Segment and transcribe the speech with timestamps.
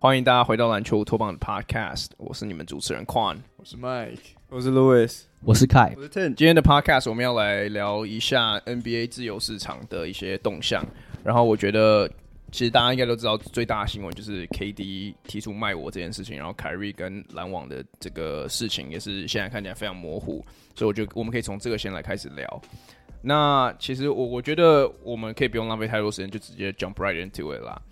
[0.00, 6.34] 欢迎大家回到篮球乌托邦的 Podcast，我是你们主持人 Quan，我是 Mike，我是 Louis，我是 Kai，我是 Ten。
[6.34, 10.86] 今天的 Podcast 我们要来聊一下 NBA 自由市场的一些动向。
[11.24, 12.08] 然后我觉得，
[12.50, 22.62] 其实大家应该都知道，最大的新闻就是 KD 提出卖我这件事情，然后凯瑞跟篮网的这个事情也是现在看起来非常模糊，所以我觉得我们可以从这个先来开始聊。
[23.20, 27.82] 那其实我我觉得我们可以不用浪费太多时间，就直接 jump right into it 啦。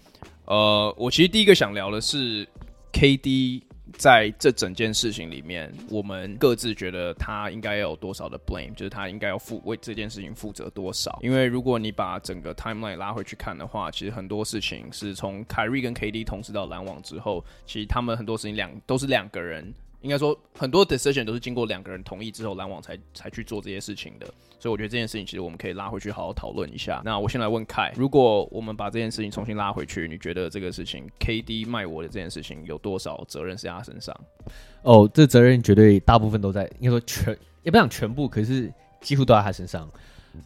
[0.46, 2.46] 呃，我其实第一个想聊的是
[2.92, 3.62] KD
[3.96, 11.18] 在这整件事情里面，我们各自觉得他应该有多少的 blame，就是他应该要负为这件事情负责多少。
[11.22, 19.72] 因为如果你把整个 timeline 拉回去看的话，其实很多事情是从凯瑞跟 KD 同时到篮网之后，其实他们很多事情两都是两个人。
[20.06, 24.26] 应该说，很多 decision 都是经过两个人同意之后，篮网才才去做这些事情的。
[24.60, 27.02] 所以我觉得这件事情其实我们可以拉回去好好讨论一下。
[27.04, 34.16] 那我先来问凯，如果我们把这件事情重新拉回去，你觉得这个事情 KD 卖我的这件事情有多少责任是在他身上？
[34.82, 39.90] 哦，这责任绝对大部分都在，应该说全也不讲全部，可是几乎都在他身上。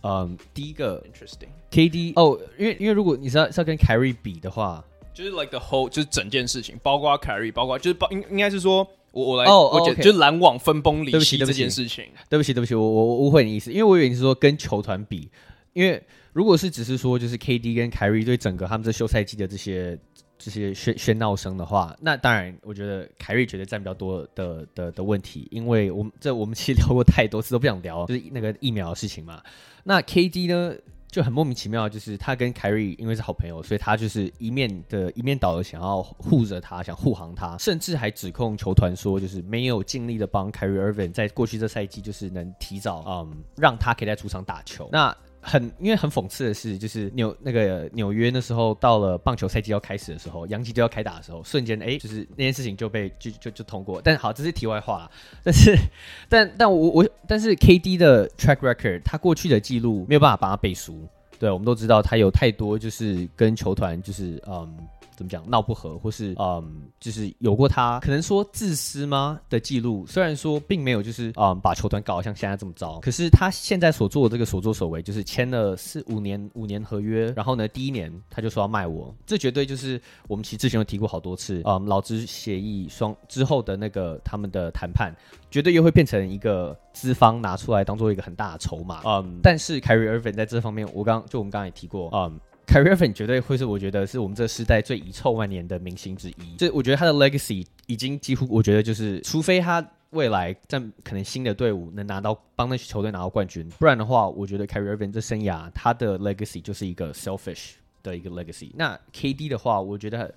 [0.02, 8.86] 嗯，第一个 interesting KD 哦，因为因为如果你是要是要跟凯瑞比的话，就是 like the whole 就是整件事情，包括凯瑞，包括就是包应应该是说。
[9.12, 10.02] 我我来，oh, 我觉得 okay.
[10.04, 12.04] 就是篮网分崩离析这件事情。
[12.28, 15.28] 对不起，对不起，我我我误会你意思，因为我以为你是说跟球团比，
[15.72, 19.98] 因为如果是只是说就是 KD 跟凯瑞对整个他们这休赛季的这些
[20.38, 29.42] 这些喧喧闹声的话，那当然我觉得凯瑞绝对占比较多的的的问题，因为我们这我们其实聊过太多次都不想聊，就是那个疫苗的事情嘛。
[29.82, 30.74] 那 KD 呢？
[31.10, 44.88] 就很莫名其妙，就是他跟凯瑞因为是好朋友，所以他就是一面的一面倒的想要护着他，想护航他，甚至还指控球团说，就是没有尽力的帮凯瑞·厄文在过去这赛季就是能提早嗯让他可以在主场打球。
[44.92, 54.00] 那很因为很讽刺的是，就是纽那个纽约那时候到了棒球赛季要开始的时候，杨基就要开打的时候，瞬间哎，就是那件事情就被就就就通过。
[54.02, 55.10] 但好，这是题外话。
[55.42, 55.76] 但是
[56.28, 61.08] 但但我我但是 KD 的 track record，他过去的记录没有办法帮他背书。
[61.38, 64.76] 对，我们都知道他有太多就是跟球团就是嗯。
[65.20, 70.06] 怎么讲闹不和，或是嗯，就是有过他可能说自私吗的记录？
[70.06, 85.14] 虽然说并没有就是嗯把球团搞得像现在这么糟，可是他现在所做的这个所作所为，就是签了四五年五年合约，然后呢第一年他就说要卖我，这绝对就是我们其实之前有提过好多次，嗯，劳资协议双之后的那个他们的谈判，
[85.50, 92.40] 绝对又会变成一个资方拿出来当做一个很大的筹码，嗯，但是凯瑞·厄文在这方面，我刚就我们刚才也提过，嗯。
[92.70, 96.54] 凯瑞·厄文绝对会是我觉得是我们这个时代最遗臭万年的明星之一。
[96.56, 107.72] 这我觉得他的 legacy 已经几乎，我觉得就是，除非他未来在可能新的队伍能拿到帮那些球队拿到冠军，不然的话，我觉得凯瑞·厄文这生涯他的 legacy 就是一个 selfish
[108.04, 108.70] 的一个 legacy。
[108.76, 110.32] 那 KD 的话，我觉得，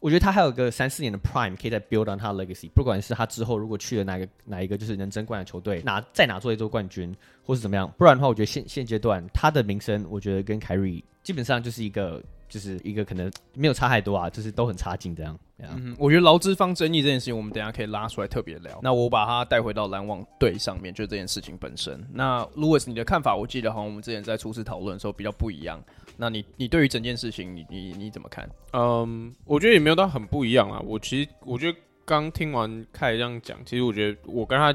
[0.00, 2.70] 我觉得他还有个三四年的 prime 可以再 build on 他的 legacy。
[2.70, 7.14] 不管是他之后如果去了哪个哪一个就是能争冠的球队，拿再拿做一座冠军，
[7.46, 11.02] 或是怎么样，不然的话，我觉得现现阶段他的名声，我觉得跟凯瑞。
[11.22, 15.36] 基本上就是一个，就是一个可能没有差太多啊，就是都很差劲这样。
[15.58, 18.78] 嗯，我觉得劳资方争议这件事情，我们等一下可以拉出来特别聊。
[18.80, 22.00] 那我把它带回到篮网队上面，就这件事情本身。
[22.12, 25.82] 那 Louis，你的看法，我记得好像我们之前在初次讨论的时候比较不一样。
[26.16, 28.48] 那你，你对于整件事情，你你你怎么看？
[28.72, 30.80] 嗯，我觉得也没有到很不一样啊。
[30.86, 34.72] 我其实我觉得刚听完凯这样讲，其实我觉得我跟他。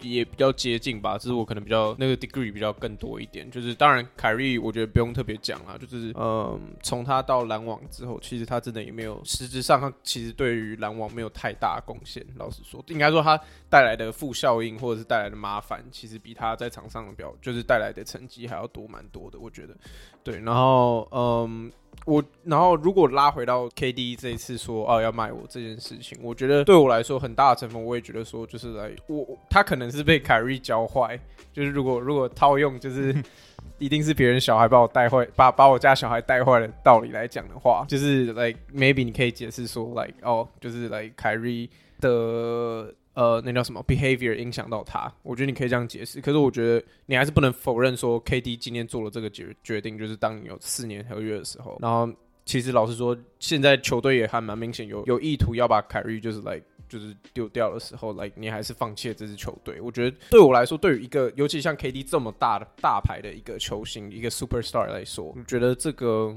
[0.00, 3.50] 也比较接近吧，只是我可能比较那个 degree 比较更多一点。
[3.50, 12.24] 就是当然，凯瑞我觉得不用特别讲啦，就是嗯，从他到篮网之后，其实他真的也没有实质上，他其实对于篮网没有太大贡献。
[12.36, 19.38] 老实说，应该说他带来的负效应或者是带来的麻烦，其实比他在场上的表就是带来的成绩还要多蛮多的。
[19.38, 19.76] 我觉得，
[20.22, 21.72] 对，然后嗯。
[22.06, 31.20] 我然后如果拉回到 KD 这一次说哦要卖我这件事情，我觉得对我来说很大的成分，我也觉得说就是来我他可能是被凯瑞教坏，
[31.52, 33.14] 就是如果如果套用就是
[33.78, 41.68] 一定是别人小孩把我带坏，把把我家小孩带坏的道理来讲的话，就是 like maybe 你可以解释说 like 哦就是来凯瑞
[42.00, 42.94] 的。
[43.16, 45.10] 呃，那叫什么 behavior 影响到他？
[45.22, 46.20] 我觉得你可以这样解释。
[46.20, 51.78] 可是我觉得你还是不能否认说，KD 今天做了这个决决定，就是当你有四年合约的时候。
[51.80, 52.06] 然后，
[52.44, 59.80] 其实老实说，现在球队也还蛮明显有有意图要把凯瑞就是来、like, 就是丢掉的时候，来、like, 你还是放弃了这支球队。
[59.80, 66.36] 我觉得对我来说，对于一个尤其像 KD 这么大的大牌的一个球星，一个 superstar 来说，我觉得这个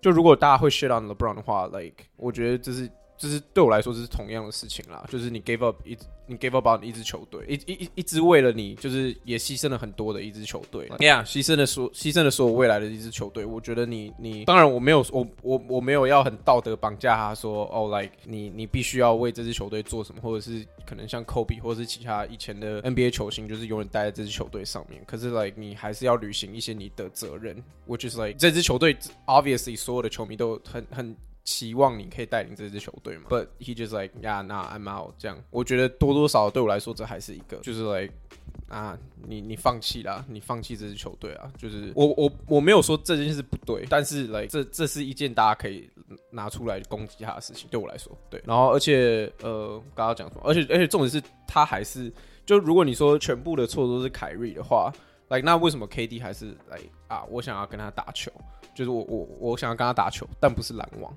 [0.00, 2.90] 就如果大家会 shit on LeBron 的话，like 我觉得这是。
[3.24, 5.02] 就是对我来说，这是同样的事情啦。
[5.10, 10.86] 就是你 give up 一，你 give up 你一支球队，一一一支为了你，就是也牺牲了很多的一支球队。
[10.98, 13.46] 对呀，牺牲了所牺牲了所有未来的一支球队。
[13.46, 25.02] 我觉得你你，当然我没有我我我没有要很道德绑架他说哦，like 你你必须要为这支球队做什么，或者是可能像 Kobe 或者是其他以前的 NBA 球星，就是永远待在这支球队上面。
[25.06, 27.56] 可是 like 你还是要履行一些你的责任。
[27.88, 28.94] which is like 这支球队
[29.26, 31.16] obviously 所有的球迷都很很。
[31.44, 35.14] 期望你可以带领这支球队嘛？But he just like yeah, nah, I'm out。
[35.18, 38.12] 这样，我觉得多多少少对我来说，这还是一个，就是 like
[38.68, 41.52] 啊，你你放弃啦，你放弃这支球队啊。
[41.58, 45.88] 就是我我我没有说这件事不对，但是 like 这这是一件大家可以
[46.30, 47.68] 拿出来攻击他的事情。
[47.70, 48.42] 对我来说，对。
[48.46, 50.40] 然后而且呃，刚刚讲什么？
[50.44, 52.10] 而且而且重点是他还是，
[52.46, 54.90] 就如果你说全部的错都是凯瑞的话
[55.28, 57.22] ，like 那为什么 KD 还是来、like, 啊？
[57.24, 58.32] 我想要跟他打球，
[58.74, 61.14] 就是我我我想要跟他打球，但不是篮网。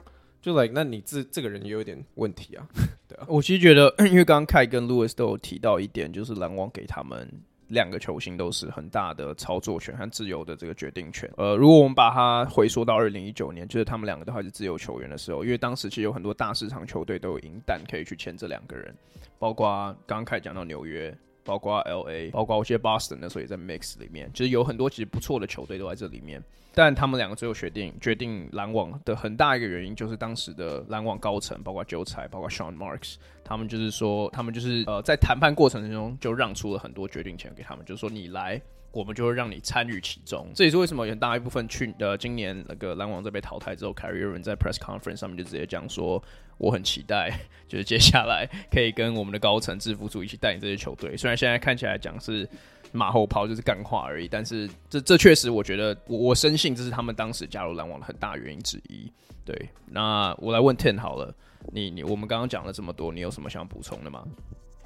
[0.47, 2.65] 就 like，那你这这个人也有点问题啊，
[3.05, 3.25] 对啊。
[3.29, 7.29] 我其实觉得，因为刚刚凯跟 Louis 都有提到一点，就是篮网给他们
[7.67, 11.29] 两个球星都是很大的操作权和自由的这个决定权。
[11.35, 18.95] 呃，如果我们把它回溯到二零一九年，就是他们两个都还是自由球员的时候，因为当时其实有很多大市场球队都有银弹可以去签这两个人，
[19.37, 19.67] 包括
[20.05, 21.13] 刚刚凯讲到纽约。
[21.47, 26.43] 包括 LA，包括我记得 Boston 的时候也在 Mix 里面，其实有很多其实不错的球队都在这里面。
[26.75, 38.61] 但他们两个最后决定决定篮网的很大一个原因，就是当时的篮网高层，包括韭菜，包括 Sean Marks，他们就是说，他们就是呃在谈判过程中就让出了很多决定权给他们，就是说你来。
[38.97, 46.21] 我们就会让你参与其中，这也是为什么有很大一部分去呃今年那个篮网在被淘汰之后，Kyrie Irving 在 press conference 上面就直接讲说，
[46.57, 47.31] 我很期待，
[47.69, 51.15] 就是接下来可以跟我们的高层制服组一起带领这些球队。
[51.15, 52.49] 虽然现在看起来讲是
[52.91, 59.11] 马后炮，就是干话而已，但是这这确实我觉得我我深信这是他们当时加入篮网的很大原因之一。
[59.45, 61.31] 对，那我来问 Ten 好了，
[61.71, 64.25] 你你我们刚刚讲了这么多，你有什么想补充的吗？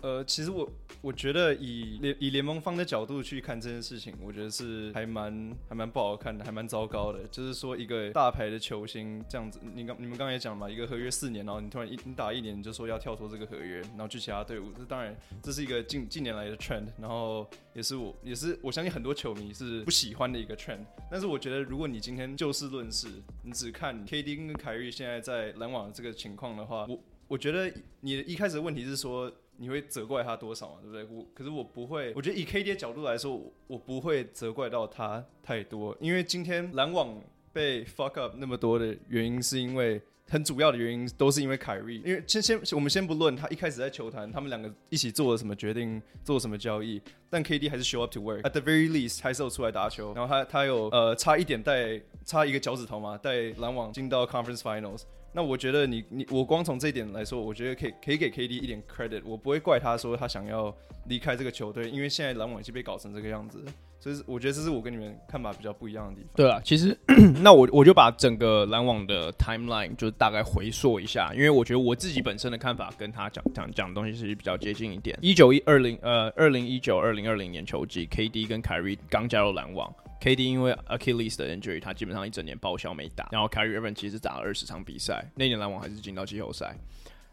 [0.01, 0.67] 呃，其实我
[1.01, 7.23] 我觉得以联以联盟方的角度去看这件事情，我觉得是还蛮还蛮不好看的，还蛮糟糕的。
[7.29, 20.83] 就是说一个大牌的球星这样子，你刚你们刚才也讲嘛，一个合约四年，然后你突然一你打一年，你就说要跳脱这个合约，然后去其他队伍，这当然这是一个近近年来的 trend，然后也是我也是我相信很多球迷是不喜欢的一个 trend。
[21.11, 23.07] 但是我觉得如果你今天就事论事，
[23.43, 29.31] 你只看 KD 跟凯瑞现在在篮网的这个情况的话，我我觉得你的一开始的问题是说。
[29.61, 30.77] 你会责怪他多少嘛？
[30.81, 31.05] 对不对？
[31.15, 37.21] 我可是我不会，我觉得以 KD 的角度来说，我不会责怪到他太多，因为今天篮网
[37.53, 41.97] 被 fuck up 那么多的原因，是因为很主要的原因都是因为凯瑞。
[41.97, 46.99] 因为先先我们先不论他一开始在球坛，他们两个一起做了什么决定，做什么交易，
[47.29, 55.03] 但 KD 还是 show up to work，at the very least 还是有出来打球，然后他他有呃差一点带差一个脚趾头嘛，带篮网进到 Conference Finals。
[55.33, 60.75] 那我觉得你你我光从这一点来说，我觉得可以可以给 KD 一点 credit，我不会怪他说他想要
[61.07, 63.63] 离开这个球队，因为现在篮网已经被搞成这个样子，
[64.01, 66.31] 所以我觉得这是我跟你们看法比较不一样的地方。
[66.35, 66.97] 对啊，其实
[67.43, 75.15] 那我我就把整个篮网的 timeline 就大概回溯一下，因为我觉得我自己本身的看法跟他讲讲讲的东西是比较接近一点。
[75.21, 79.93] 一九一二零呃二零一九二零二零年球季，KD 跟凯瑞刚加入篮网。
[80.19, 83.29] KD 因为 Achilles 的 injury，他基本上一整年报销没打。
[83.31, 86.75] 然后 Kyrie Irving 其实打了二十场比赛，那年篮网还是进到季后赛。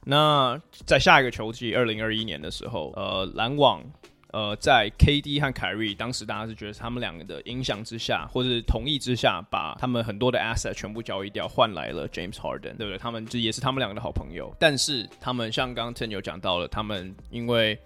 [0.05, 3.83] 那在下一个球季，二零二一年的时候，呃，篮网
[4.33, 12.99] 呃在 KD 和凯瑞当时大家是觉得他们两个的影响之下，或者是同意之下，把他们很多的 asset 全部交易掉，换来了 James Harden，对不对？
[12.99, 14.55] 他们这也是他们两个的好朋友。
[14.59, 17.79] 但是他们像刚刚 Ten 有讲到了，他们因为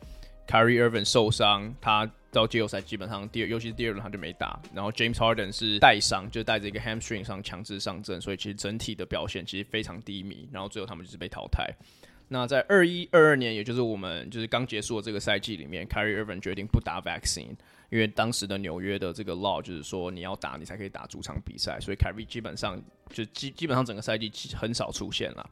[0.49, 4.59] Kyrie Irving 受伤，他到季后赛基本上第二，尤其是第二轮他就没打。
[4.75, 10.49] 然后 James Harden 是带伤，就带着一个 hamstring 上强制上阵，所以其实整体的表现其实非常低迷。
[10.51, 11.73] 然后最后他们就是被淘汰。
[12.33, 17.55] 那在二一二二年，也就是我们就是刚结束的这个赛季里面，Kyrie Irving 决定不打 vaccine，
[17.91, 25.47] 因为当时的纽约的这个 law 就是说你要打你才可以打主场比赛，所以 Kyrie 基本上就基基本上整个赛季很少出现了。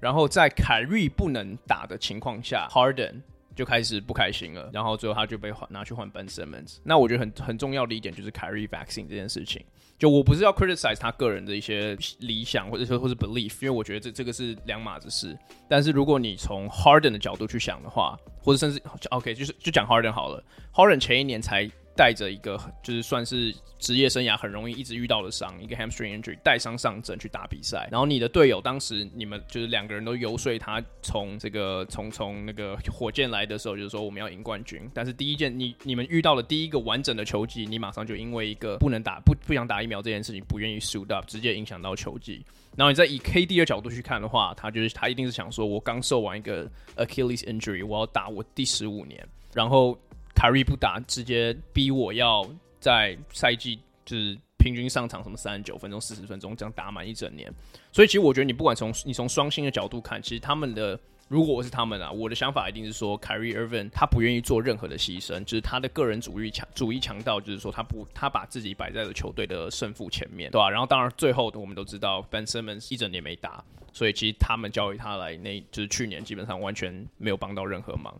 [0.00, 3.22] 然后在 Kyrie 不能打的情况下，Harden
[3.54, 6.78] 就开始不开心了，然后最后他就被换拿去换 Ben Simmons。
[6.82, 9.64] 那我觉得很很重要的一点就是 Kyrie vaccine 这件事情。
[9.98, 15.36] 就我不是要 criticize 他个人的一些理想或者说或者 belief，因为我觉得这这个是两码子事。
[15.68, 20.42] 但是如果你从 Harden 的角度去想的话，或者甚至 OK 就是就讲 Harden 好了
[20.74, 42.44] ，Harden 前一年才带着一个就是算是职业生涯很容易一直遇到的伤，一个 hamstring injury 带伤上阵去打比赛，然后你的队友当时你们就是两个人都游说他从这个从从那个火箭来的时候，就是说我们要赢冠军，但是第一件你你们遇到了第一个完整的球季，你马上就因为一个不能打不不想打疫苗这件事情不愿意 suit up，直接影响到球季。
[42.76, 49.98] 然后你再以 KD 的角度去看的话，他就是他一定是想说，我刚受完一个 Achilles injury，我要打我第十五年，然后。
[50.36, 52.46] 凯瑞不打，直接逼我要
[52.78, 57.52] 在赛季就是平均上场什么三十九分钟、四十分钟这样打满一整年。
[57.90, 70.70] 所以其实我觉得你不管从你从双星的角度看，其实他们的如果我是他们啊，我的想法一定是说凯瑞·厄文他不愿意做任何的牺牲，就是他的个人主义强主义强到就是说他不他把自己摆在了球队的胜负前面，对吧、啊？
[70.70, 78.14] 然后当然最后我们都知道 Ben Simmons 一整年没打，所以其实他们交给他来，那就是去年基本上完全没有帮到任何忙。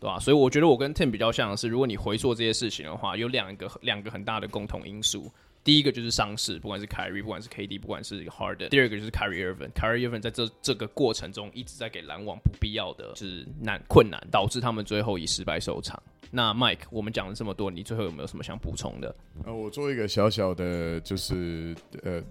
[0.00, 0.18] 对吧？
[0.18, 5.30] 所以我觉得我跟 Tim 比较像的是，如果你回溯这些事情的话，有两个两个很大的共同因素。
[5.62, 8.70] 第一个就是伤势，不管是 Kyrie，不管是 KD，不管是 Harden。
[8.70, 9.70] 第二个就是 Kyrie Irving。
[9.72, 16.02] Kyrie Irving 在这这个过程中一直在给篮网不必要的就是难困难，导致他们最后以失败收场。
[16.30, 19.14] 那 Mike，我们讲了这么多，你最后有没有什么想补充的？
[19.44, 22.22] 呃，我做一个小小的，就是呃。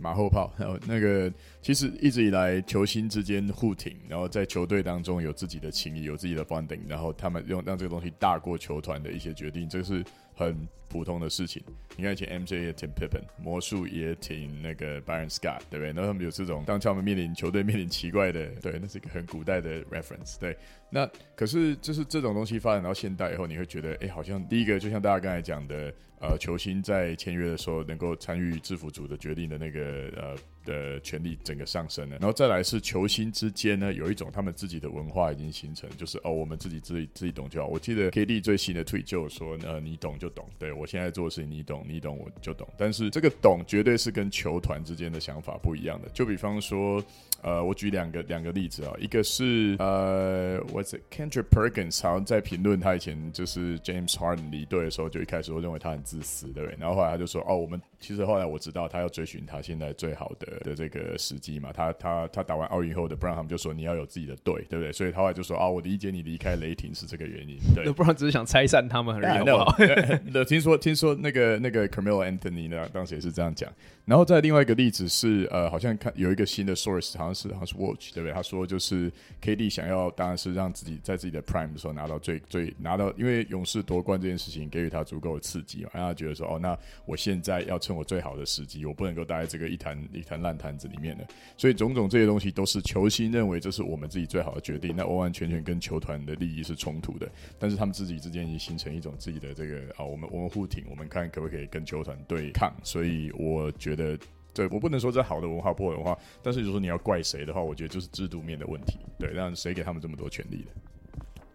[0.00, 10.56] 马后炮， 然后那个其实一直以来球星之间互挺，然后在球队当中有自己的情谊，有自己的 funding，然后他们用让这个东西大过球团的一些决定，这个是很
[10.88, 11.62] 普通的事情。
[11.96, 15.86] 你看以前 MJ 也挺 Pippen，魔术也挺那个 Byron Scott，对不对？
[15.86, 20.56] 然后他们有这种当他们面临球队面临奇怪的，对，那是一个很古代的 reference，对。
[20.92, 25.92] 那可是就是这种东西发展到现代以后，你会觉得，哎，好像第一个就像大家刚才讲的。
[26.24, 37.66] 呃，球星在签约的时候能够参与制服组的决定的那个呃的权利整个上升了，然后再来是球星之间呢有一种他们自己的文化已经形成，就是哦我们自己自己自己懂就好。
[37.66, 46.08] 我记得 KD 最新的 tweet 就说，呃你懂就懂，对我现在做的事情你懂你懂我就懂，但是这个懂绝对是跟球团之间的想法不一样的。
[46.10, 47.04] 就比方说，
[47.42, 56.02] 呃我举两个两个例子啊，一个是呃 What's it，Kendra Perkins 好像在评论他以前就是 James Harden 离队的时候，就一开始我认为他很。
[56.02, 56.76] 自私，对不对？
[56.78, 61.72] 然后后来他就说：“哦，我们其实后来我知道他要追寻他现在最好的的这个时机嘛。
[61.72, 64.92] 他他他打完奥运后的，不然他们就说你要有自己的队，对不对？
[64.92, 67.56] 所以他后来就说：啊，我理解你离开雷霆是这个原因。
[67.74, 69.44] 对，不然只是想拆散他们而已。
[70.34, 73.72] 那听说听说那个那个 Carmelo Anthony 呢，当时也是这样讲。
[74.04, 78.32] 然后再另外一个例子是，呃，好像看有一个新的 source，好像是好像是 Watch，对不对？
[78.32, 79.08] 他说就是
[79.40, 85.90] KD 想要，当然是让自己在自己的 prime 的时候拿到最最拿到，因为勇士夺冠这件事情给予他足够的刺激嘛。
[85.94, 91.26] 让他觉得说，哦，那我现在要我最好的时机，我不能够待在这个一坛一坛烂摊子里面的。
[91.56, 97.28] 所以种种这些东西都是球星认为这是我们自己最好的决定，那完完全全跟球团的利益是冲突的。
[97.58, 102.72] 但是他们自己之间已经形成一种自己的这个啊，我们我们互挺，我们看可不可以跟球团对抗。
[102.82, 104.18] 所以我觉得，
[104.54, 108.98] 对我不能说这好的文化不文化，但是如果说你要怪谁的话，我觉得就是制度面的问题。
[109.18, 110.70] 对，让谁给他们这么多权利的？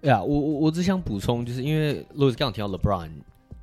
[0.02, 3.12] 对啊，我我我只想补充，就是因为罗斯刚刚提到 LeBron。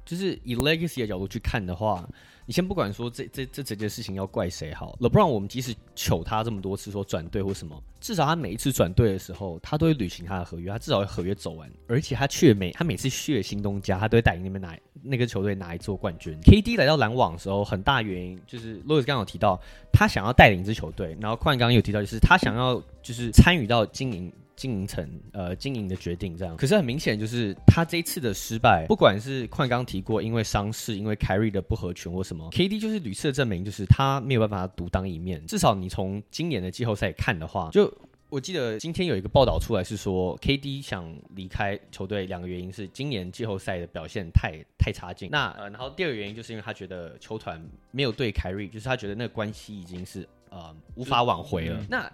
[0.05, 2.07] 就是以 legacy 的角度去看的话，
[2.47, 16.39] 你先不管说这这这整件事情要怪谁好，LeBron 我们即使求他这么多次说转队或什么，至少他每一次转队的时候，他都会履行他的合约，他至少会合约走完，而且他却每他每次去新东家，他都会带领那边拿那个球队拿一座冠军。
[16.43, 19.59] KD 来到篮网的时候，很大原因就是 Louis 刚刚有提到，
[19.91, 24.31] 他想要带领一支球队，然后矿刚刚有提到，就是他想要就是参与到经营。
[24.57, 35.45] 经营层呃经营的决定这样，可是很明显就是他这一次的失败，不管是矿刚提过，因为伤势，因为凯瑞的不合群或什么，KD 就是屡次的证明，就是他没有办法独当一面。
[35.47, 37.93] 至少你从今年的季后赛看的话，就
[38.31, 45.29] 我记得今天有一个报道出来是说，KD 想离开球队，两个原因是今年季后赛的表现太太差劲。
[45.31, 51.85] 那呃，然后第二个原因就是因为他觉得球团没有对凯瑞，就是他觉得那个关系已经是呃无法挽回了。
[51.89, 52.11] 那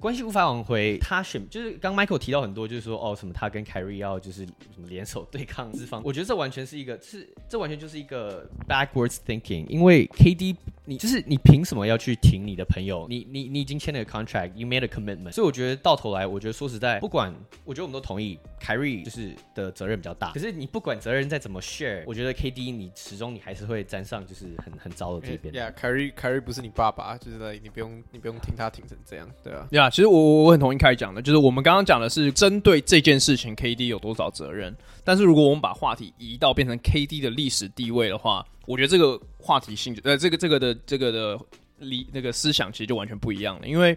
[0.00, 13.06] 关系无法挽回，他选就是刚 Michael 提到很多，就是说哦什么他跟 Kyrie 要就是什么联手对抗资方，我觉得这完全是一个是这完全就是一个 backwards thinking，因为 KD 你就是你凭什么要去挺你的朋友？
[13.08, 17.32] 你你你已经签了个 contract，you made a commitment，所以我觉得到头来，我觉得说实在，不管
[17.64, 25.54] 我觉得我们都同意 Kyrie 就是的责任比较大，可是你不管责任再怎么 share，我觉得 KD 你始终你还是会沾上就是很很糟的这边。
[25.54, 29.68] Yeah，Kyrie Kyrie 不是你爸爸，就是你不用你不用听他挺成这样，对啊。
[29.70, 29.89] Yeah。
[29.90, 34.74] 其实我我我很同意凯讲的，就是我们刚刚讲的是针对这件事情，KD 有多少责任。
[35.04, 41.38] 但是如果我们把话题移到变成 KD 的历史地位的话，我觉得这个话题性质，呃，这个这个的这个的
[41.78, 43.66] 理那个思想其实就完全不一样了。
[43.66, 43.96] 因为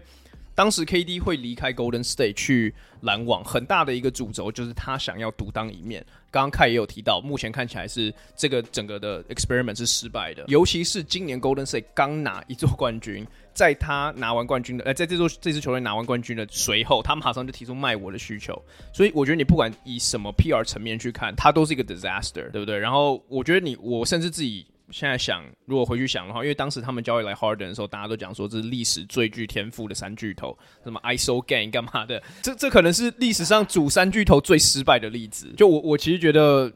[0.54, 6.04] 当时 KD 会离开 Golden State 去篮网，很大的一个主轴就是他想要独当一面。
[6.34, 18.60] 刚刚凯也有提到，目前看起来是这个整个的 experiment 是失败的，尤其是今年 Golden State 刚拿一座冠军，在他拿完冠军的，呃，在这座这支球队拿完冠军的随后，他马上就提出卖我的需求，
[18.92, 22.76] 所以我觉得你不管以什么 PR 层面去看，它都是一个 disaster，对不对？
[22.76, 24.66] 然后我觉得你，我甚至自己。
[24.90, 35.52] 现在想，如果回去想的话，因为当时他们交易来 Harden 的时候，大家都讲说这是历史最具天赋的三巨头，什么 ISO Gang 干嘛的，这这可能是历史上组三巨头最失败的例子。
[35.56, 36.70] 就我我其实觉得，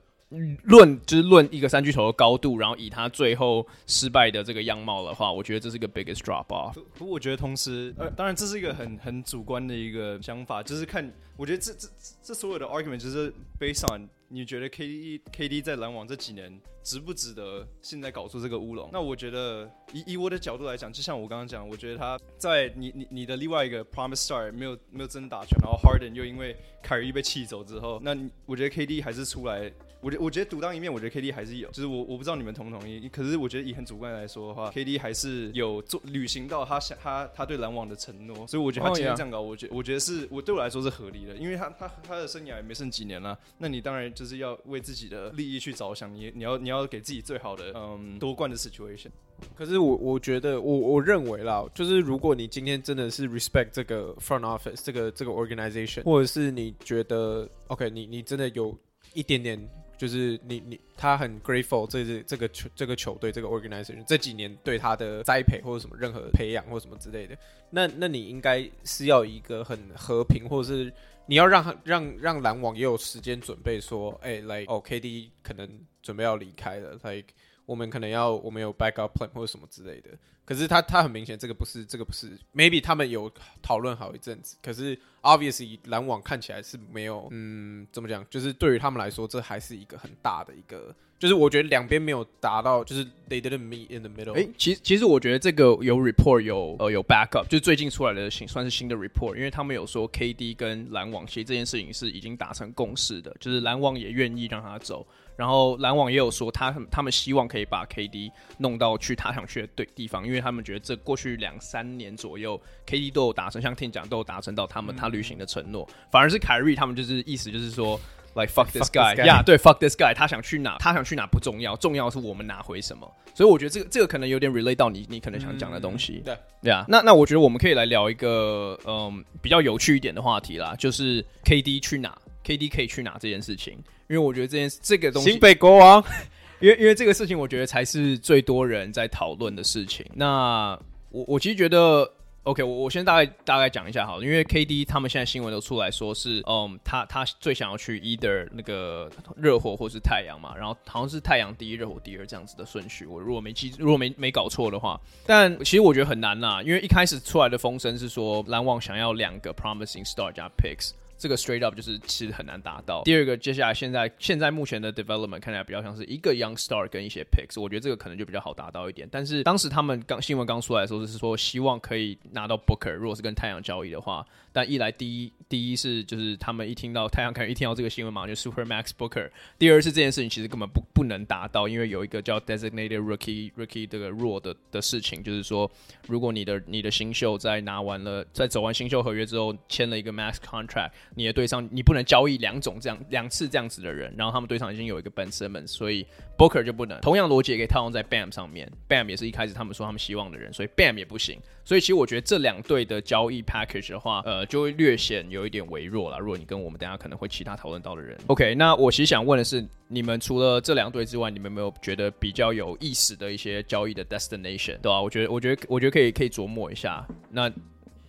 [0.63, 6.73] 论就是论一个三巨头的高度，然后以他最后失败的这个样貌的话，我觉得这是一个 biggest drop off。
[6.95, 11.89] 不过我觉得同时，呃，当然这是一个很很主观的一个想法，就是看，我觉得这这
[12.23, 16.59] 这所有的 argument 就是 based on 你觉得 KD KD 在篮网这几年。
[16.83, 18.89] 值不值得现在搞出这个乌龙？
[18.93, 28.17] 那我觉得以以我的角度来讲，就像我刚刚讲，我觉得他在你你你的另外一个 Promise Star 没有没有真打全，然后 Harden 又因为凯瑞被气走之后，那
[28.47, 29.71] 我觉得 KD 还是出来，
[30.01, 46.78] 我觉我觉得独当一面，我觉得 KD 还是有，就是我我不知道你们同不同意，可是我觉得以很主观来说的话，KD 还是有做履行到他想他他对篮网的承诺，所以我觉得他今天这样搞，我觉我觉得是我对我来说是合理的，因为他他他的生涯也没剩几年了，那你当然就是要为自己的利益去着想，你你要你要。
[46.79, 49.11] 要给自己最好的嗯夺冠的 situation，
[49.55, 58.77] 可是我我觉得我我认为啦，就是如果你今天真的是 respect 这个 front office 这个这个 organization，或者是你觉得 OK，你你真的有
[59.13, 59.59] 一点点，
[59.97, 67.37] 就是你你他很 grateful 这这这个球这个球队这个 organization 这几年对他的栽培或者什么任何培养或什么之类的，
[67.71, 70.93] 那那你应该是要一个很和平或者是。
[71.29, 75.69] 你要让让让篮网也有时间准备，说，哎、来，哦，KD 可能
[76.03, 77.29] 准备要离开了，like
[77.67, 80.09] 我们可能要我们有 backup plan 或者什么之类的。
[80.47, 83.31] 可是他他很明显，这个不是这个不是，maybe 他们有
[83.61, 88.27] 讨论好一阵子，可是 obviously 篮网看起来是没有，嗯，怎么讲？
[88.31, 90.95] 就是对于他们来说，这还是一个很大的一个。
[91.19, 94.35] 就是我觉得两边没有达到，就是 they didn't meet in the middle。
[94.35, 118.01] 哎、欸，其实其实我觉得这个有 report 有呃有 backup，就是最近出来的新算是新的 report，因为他们有说 KD 跟篮网其实这件事情是已经达成共识的，就是篮网也愿意让他走，然后篮网也有说他他们希望可以把 KD 弄到去他想去的对地方，因为他们觉得这过去两三年左右 KD 都有达成，像 Tim 讲都有达成到他们他履行的承诺，反而是凯瑞他们就是意思就是说。
[118.39, 123.13] Like fuck this guy，呀，对，fuck this guy，他想去哪，他想去哪不重要，重要是我们拿回什么。
[123.35, 126.23] 所以我觉得这个这个可能有点 relate 到你，你可能想讲的东西。
[126.25, 126.85] 对，对啊。
[126.87, 133.73] 那那我觉得我们可以来聊一个嗯比较有趣一点的话题啦，就是 KD 去哪，KD 可以去哪这件事情。
[134.09, 136.05] 因为我觉得这件这个东西，新北国王，
[136.61, 140.07] 因为因为这个事情，我觉得才是最多人在讨论的事情。
[140.15, 140.79] 那
[141.11, 142.09] 我我其实觉得。
[142.45, 160.93] OK，我我先大概大概讲一下好了，因为 KD 他们现在新闻都出来说是，嗯，他他最想要去 either 那个热火或是太阳嘛，然后好像是太阳第一，热火第二这样子的顺序，我如果没记，如果没没搞错的话，但其实我觉得很难啦，因为一开始出来的风声是说篮网想要两个 promising star 加 picks。
[161.19, 163.03] 这个 straight up 就是其实很难达到。
[163.03, 169.09] 第二个，接下来现在现在目前的 development 看起来比较像是一个 young star 跟一些 picks，我觉得这个可能就比较好达到一点。
[169.11, 174.25] 但是当时他们刚新闻刚出来的时候，就是说希望可以拿到 Booker，如果是跟太阳交易的话。
[174.51, 179.31] 但一来第一第一是就是他们一听到太阳开始一听到这个新闻马上，就 Super Max Booker。
[179.59, 185.71] 第二是这件事情其实根本不不能达到，因为有一个叫 Designated Rookie Rookie 这个 rule 的的事情，就是说
[186.09, 196.07] 如果你的你的新秀在拿完了在走完新秀合约之后签了一个 Max Contract，你的队上你不能交易两种这样两次这样子的人，然后他们队上已经有一个 ben simon，所以
[196.39, 197.01] Booker 就不能。
[197.01, 201.41] 同样逻辑也可以套用在 Bam 上面，Bam 也是一开始他们说他们希望的人，所以 Bam 也不行。
[201.65, 206.19] 所以其实我觉得这两队的交易 package 的话，呃，就会略显有一点微弱了。
[206.21, 215.03] 如果你跟我们等下可能会其他讨论到的人，OK，那我其实想问的是，你们除了这两队之外，你们有没有觉得比较有意思的一些交易的 destination，对吧？
[215.03, 217.05] 我觉得，我觉得，我觉得可以可以琢磨一下。
[217.31, 217.51] 那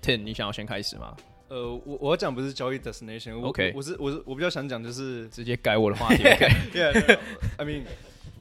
[0.01, 1.15] Ten，你想要先开始吗？
[1.49, 7.83] 呃，我我要讲不是交易 destination，OK，我是我是我比较想讲就是直接改我的话题， OK，Yeah，I mean。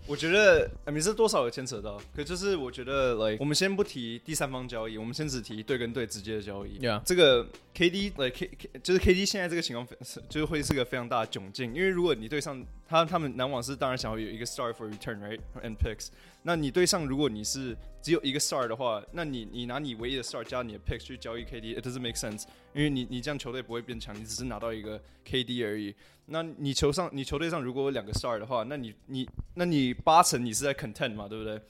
[0.07, 2.01] 我觉得 I mean 是多少有牵扯到？
[2.17, 6.79] 可就是我觉得，like 我们先不提第三方交易，我们先只提对跟对直接的交易。
[6.79, 7.03] Yeah.
[7.05, 9.87] 这个 KD 来、like、K K 就是 KD 现在这个情况，
[10.31, 11.75] 就是会是个非常大的窘境。
[11.75, 16.09] 因为如果你对上他，他们篮网是当然想要有一个 star for return，right and picks。
[16.43, 22.45] 那你对上如果你是只有一个 star 的话，那你你拿你唯一的 star 加你的 picks 去交易 KD，it doesn't make sense。
[22.73, 25.95] 因为你你这样球队不会变强，你只是拿到一个 KD 而已。
[26.25, 31.61] 那你球上，你球队上如果有两个 star 的话，那你你那你八成你是在 content 嘛，对不对？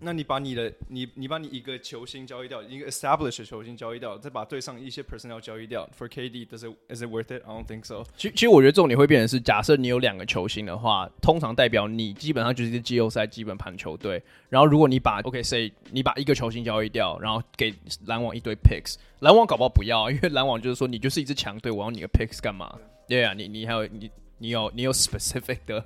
[0.00, 7.42] 那你把你的你你把你一个球星交易掉，一个 established 球星交易掉，再把队上一些 personnel 交易掉，for KD，does it is it worth it?
[7.44, 8.04] I don't think so。
[8.16, 14.22] 其其实我觉得重点会变成是，假设你有两个球星的话，通常代表你基本上就是季后赛基本盘球队。
[14.48, 17.74] 然后如果你把 OK say 你把一个球星交易掉，然后给
[18.06, 22.78] 篮网一堆 picks，篮网搞不好不要，因为篮网就是说你就是一支强队，我要你的 picks 干嘛？
[23.08, 25.84] 对啊，你你还有你你有你有 specific 的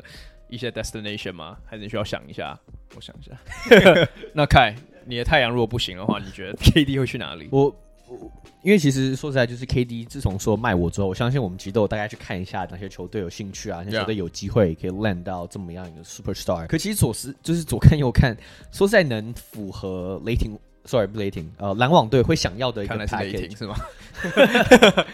[0.52, 1.56] 一些 destination 吗？
[1.64, 2.58] 还是你需要想一下？
[2.94, 3.32] 我想一下，
[4.34, 4.74] 那凯，
[5.06, 7.48] 你的太阳如果不行的话，你觉得 KD 会去哪里？
[7.50, 7.74] 我
[8.06, 8.30] 我
[8.62, 16.66] 因为其实说实在，就是 KD 自从说卖我之后，我相信我们其实都有大概去看一下哪些球队有兴趣啊，哪些球队有机会可以 land 到这么样一个 superstar。
[16.66, 18.36] 可其实左思就是左看右看，
[18.70, 23.74] 说实在能符合雷霆，sorry 不雷霆，呃，篮网队会想要的一个来是雷霆是吗？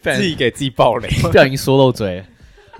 [0.00, 2.24] 自己给自己爆雷，不小心说漏嘴。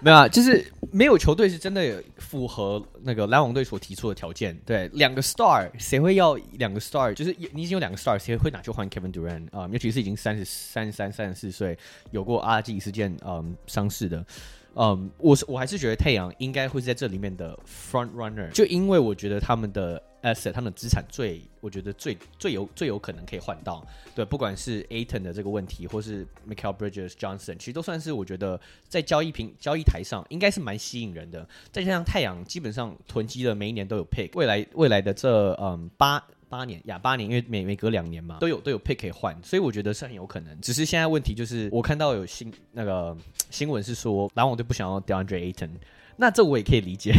[0.03, 4.57] 没有，就是没有球队是真的符合那个篮网队所提出的条件。
[4.67, 7.15] 对，两个 star，谁会要两个 star？
[7.15, 11.79] 就是你已经有两个 star，谁会拿去换 Kevin Durant 啊、尤其是已经三十三、三、三十四岁，
[12.11, 14.27] 有过 RG 事件嗯伤势的。
[14.75, 28.59] 嗯，我是我还是觉得太阳应该会是在这里面的 front runner，就因为我觉得他们的 asset，他们的资产最，我觉得最最有最有可能可以换到，对，不管是 Aton 的这个问题，或是 Mikal Bridges Johnson，其实都算是我觉得
[28.89, 31.47] 在交易平交易台上应该是蛮吸引人的。
[31.71, 36.23] 再加上太阳基本上囤积的每一年都有 pick，未来未来的这嗯八。
[36.53, 40.61] 八年呀，八年，因为每每隔两年嘛，都有都有 pick 可以换，所以我觉得是很有可能。
[40.61, 43.17] 只是现在问题就是，我看到有新那个
[43.49, 45.71] 新闻是说，篮网队不想要 DeAndre Ayton，
[46.17, 47.15] 那这我也可以理解。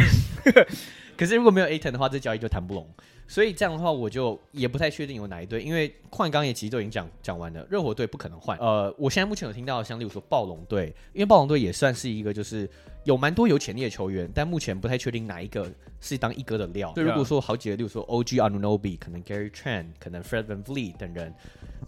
[1.17, 2.87] 可是如果没有 Ayton 的话，这交易就谈不拢。
[3.33, 8.55] 所以这样的话，我就也不太确定有哪一队，因为换刚也其实都已经讲讲完了，热火队不可能换。
[8.59, 12.69] 呃，我现在目前有听到像例如说暴龙队，因为暴龙队也算是一个就是
[13.05, 15.67] 有蛮多有潜力的球员，但目前不太确定哪一个
[15.99, 16.91] 是当一哥的料。
[16.93, 21.33] 对，如果说好几个，例如说 OG Anunoby，可能 Gary Trent，可能 Fred VanVleet 等人。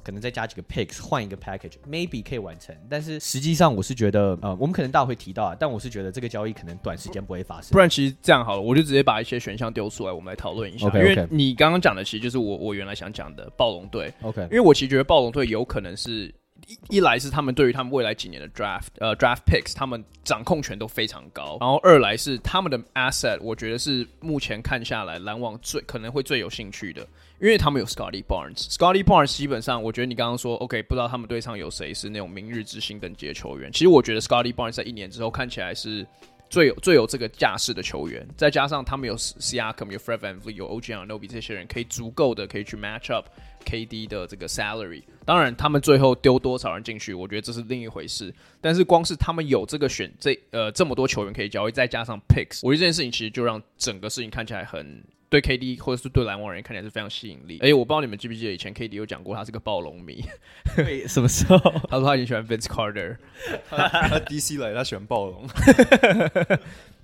[0.04, 2.76] 可能再加几个 picks 换一个 package，maybe 可以完成。
[2.88, 7.72] 但是实际上我是觉得，呃，我们可能大家会提到啊，但我是觉得这个交易可能短时间不会发生。
[7.72, 10.86] 不然其实这样好了，我就直接把一些选项丢出来，我们来讨论一下。
[10.90, 11.28] Okay, okay.
[11.32, 14.14] 因为你刚刚讲的其实就是我我原来想讲的暴龙队。
[14.22, 16.34] OK，因为我其实觉得暴龙队有可能是。
[16.68, 27.02] 一一来是他们对于他们未来几年的 draft 呃 draft picks 他们掌控权都非常高，然后二来是他们的 asset 我觉得是目前看下来篮网最可能会最有兴趣的，
[27.42, 36.08] 因为他们有 Scotty Barnes，Scotty Barnes 基本上我觉得你刚刚说 OK 不知道他们队上有谁是那种明日之星等级的球员，其实我觉得 Scotty Barnes 在一年之后看起来是
[36.50, 42.78] 最有最有这个架势的球员，再加上他们有 c r c o m 有 Fred VanVleet 有 OG 啊、n o b i 这些人可以足够的可以去
[42.78, 43.28] match up
[43.66, 45.04] KD 的这个 salary。
[45.26, 48.34] 当然，他们最后丢多少人进去，我觉得这是另一回事。
[48.62, 57.60] 但是，光是他们有这个选这呃这么多球员可以交易，再加上 picks，我觉得这件事情其实就让整个事情看起来很对 KD 或者是对篮网人看起来是非常吸引力。
[57.62, 60.24] 哎我不知道你们记不记得以前 KD 有讲过他是个暴龙迷，
[60.76, 61.58] 对，什么时候？
[61.90, 63.18] 他说他很喜欢 Vince Carter，
[63.70, 65.48] 他，他 DC 来，他喜欢暴龙。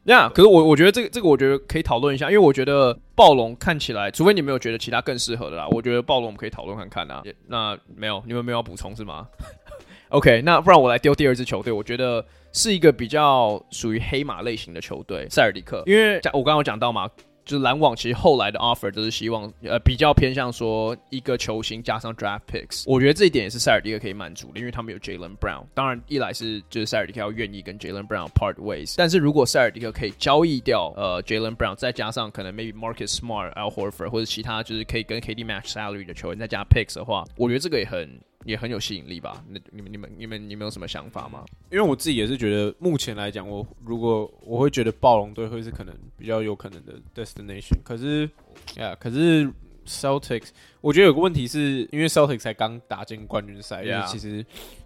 [0.03, 7.21] 那、yeah, 可是我我觉得这个这个我觉得可以讨论一下，因为我觉得暴龙看起来，除非你没有觉得其他更适合的啦，我觉得暴龙我们可以讨论看看啊。
[7.47, 9.27] 那没有，你们没有要补充是吗
[10.09, 17.07] ？OK，那不然我来丢第二支球队，我觉得是一个比较属于黑马类型的球队——塞尔迪克，因为我刚刚有讲到嘛。
[17.43, 22.83] 就是篮网其实后来的 offer 都是希望，呃，比较偏向说一个球星加上 draft picks。
[22.85, 25.63] 我觉得这一点也是塞尔迪克可以满足的，因为他们有 Jalen Brown。
[25.73, 36.63] 当然，一来是就是塞尔迪克要愿意跟 Jalen Brown part ways，但是如果塞尔迪克可以交易掉呃 Jalen Brown，再加上可能 maybe Marcus Smart、Al Horford 或者其他就是可以跟 KD match salary 的球员，再加
[36.63, 38.19] picks 的话，我觉得这个也很。
[38.43, 39.43] 也很有吸引力吧？
[39.47, 41.45] 那你们、你们、你们、你们有什么想法吗？
[41.71, 47.77] 因为我自己也是觉得，目前来讲，我如果我会觉得暴龙队会是可能比较有可能的 destination。
[47.83, 48.29] 可是，
[48.77, 49.51] 呀，可是
[49.85, 50.49] Celtics，
[50.81, 54.45] 我觉得有个问题是因为 Celtics 才刚打进冠军赛，因为其实，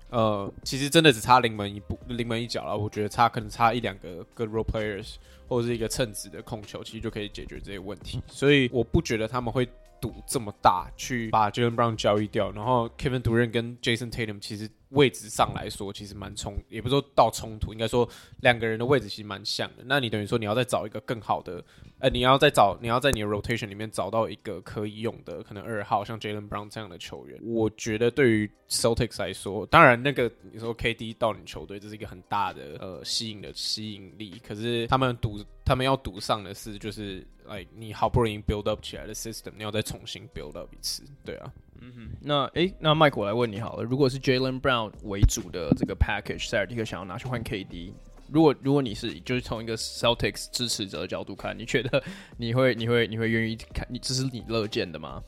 [0.09, 2.77] 呃，其实真的只差临门一步、临门一脚了。
[2.77, 5.15] 我觉得差可能差一两个 good role players
[5.47, 8.21] 或者是一个称职的控球，其实就可以解决这些问题。
[8.27, 9.67] 所以我不觉得他们会。
[10.05, 18.09] 赌这么大去把 Jalen Brown 交易掉，然后 Kevin Durant 跟 Jason Tatum 其实位置上来说其实蛮冲，也不说到冲突，应该说
[18.41, 19.83] 两个人的位置其实蛮像的。
[19.85, 21.63] 那你等于说你要再找一个更好的，
[21.99, 27.39] 呃，你要再找你要在你的 rotation 里面找到一个可以用的，可能二号像 Jalen Brown 这样的球员。
[27.43, 37.25] 我觉得对于 Celtics 来说，当然那个你说 KD 到你球队这是一个很大的呃吸引的吸引力，可是他们赌他们要赌上的是就是。
[37.45, 41.53] 来，like, 你好不容易 build up 起来的 system，你要再重新 build up 一次，对啊。
[41.81, 47.91] 嗯哼，那诶，那麦克我来问你好了，如果是 Jalen Brown 为主的这个 package，塞尔蒂克想要拿去换 KD，
[48.31, 52.01] 如果如果你是就是从一个 Celtics 支持者的角度看，你觉得
[52.37, 53.85] 你会你会你会愿意看？
[53.89, 55.21] 你这是你乐见的吗？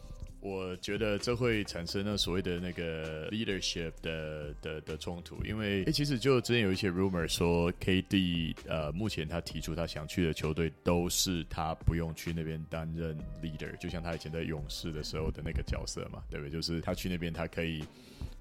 [0.48, 16.52] 我觉得这会产生了所谓的那个 leadership 的的的冲突，因为、诶、其实就之前有一些 rumor 说，KD 呃，目前他提出他想去的球队都是他不用去那边担任 leader，就像他以前在勇士的时候的那个角色嘛，对不对？
[16.52, 17.84] 就是他去那边他可以。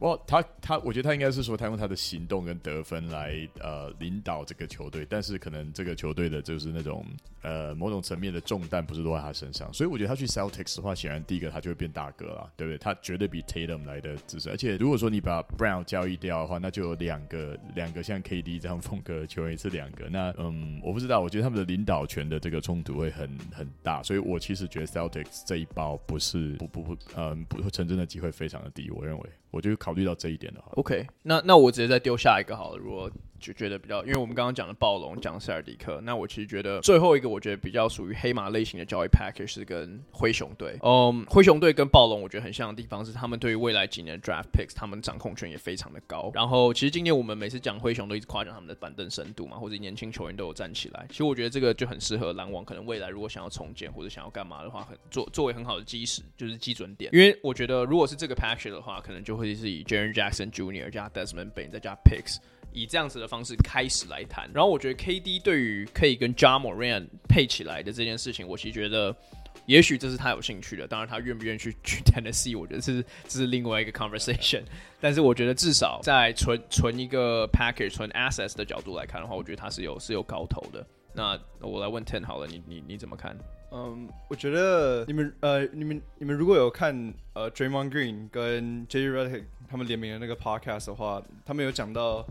[0.00, 7.02] 哇他他，我觉得他应该是说，他用他的行动跟得分来呃领导这个球队，但是可能这个球队的就是那种
[7.40, 12.76] 呃某种层面的重担不是落在他身上，所以我觉得他去 Celtics 的话，显然第一个他就会变大哥了，对不对？
[12.76, 29.26] 他绝对比 Tatum 来的资深，而且如果说你把 Brown 交易掉的话，那就有两个两个像 KD 这样风格的球员是两个，那嗯，我不知道，我觉得他们的领导权的这个冲突会很很大，所以我其实觉得 Celtics 这一包不是不不不嗯不成真的机会非常的低，我认为。
[29.50, 30.62] 我就考虑到这一点了。
[30.72, 32.78] OK，那那我直接再丢下一个好了。
[32.78, 40.78] 如果就觉得比较，因为我们刚刚讲了暴龙，讲塞尔迪克，那我其实觉得最后一个我觉得比较属于黑马类型的交易 package 是跟灰熊队。
[40.82, 46.30] 嗯，灰熊队跟暴龙我觉得很像的地方是，他们对于未来几年的 draft picks，他们掌控权也非常的高。
[46.34, 51.06] 然后其实今年我们每次讲灰熊都一直夸奖他们的板凳深度嘛，或者年轻球员都有站起来。
[51.08, 57.12] 其实我觉得这个就很适合篮网，可能未来如果想要重建或者想要干嘛的话，很作作为很好的基石，就是基准点。
[57.14, 60.90] 因为我觉得如果是这个 package 的话，可能就会是以 Jaren Jackson Jr.
[60.90, 62.36] 加 Desmond Bane 再加 picks。
[62.76, 69.16] 以这样子的方式开始来谈，然后我觉得 KD 对于可以跟 Ja Morant 配起来的这件事情，我其实觉得，
[69.64, 70.86] 也许这是他有兴趣的。
[70.86, 74.62] 当然，他愿不愿意去去 Tennessee，我觉得这是这是另外一个 conversation。
[75.00, 80.86] 但是我觉得至少在纯纯一个 package、纯 assets 的角度来看的话，我觉得他是有是有高头的。
[81.14, 83.34] 那我来问 Ten 好了，你你你怎么看？
[83.72, 92.26] 嗯，我觉得你们呃，你们你们如果有看呃 Draymond Green 跟 JJ Redick 他们联名的那个 podcast 的话，他们有讲到。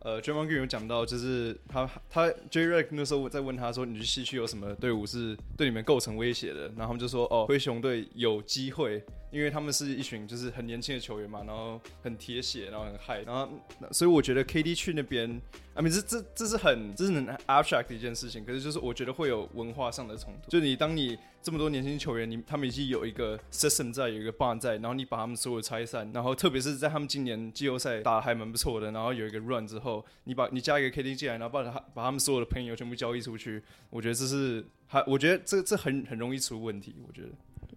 [0.00, 13.48] 呃，Jamal Green 有讲到，就是他他 Jay Rick 那时候在问他说：“你去西区有什么队伍是对你们构成威胁的？”然后他们就说：“哦，灰熊队有机会。”因为他们是一群就是很年轻的球员嘛，然后很铁血，然后很嗨，然后
[13.92, 15.40] 所以我觉得 KD 去那边
[15.74, 20.50] ，I mean 这这这是很这是很 abstract 的一件事情，可是就是我觉得会有文化上的冲突。
[20.50, 37.28] 就你当你这么多年轻球员，你他们已经有一个 system 在，有一个 bond 在，然后你把他们所有拆散，然后特别是在他们今年季后赛打得还蛮不错的，然后有一个 run 之后，你把你加一个 KD 进来，然后把他把他们所有的朋友全部交易出去，我觉得这是还我觉得这这很很容易出问题，我觉得。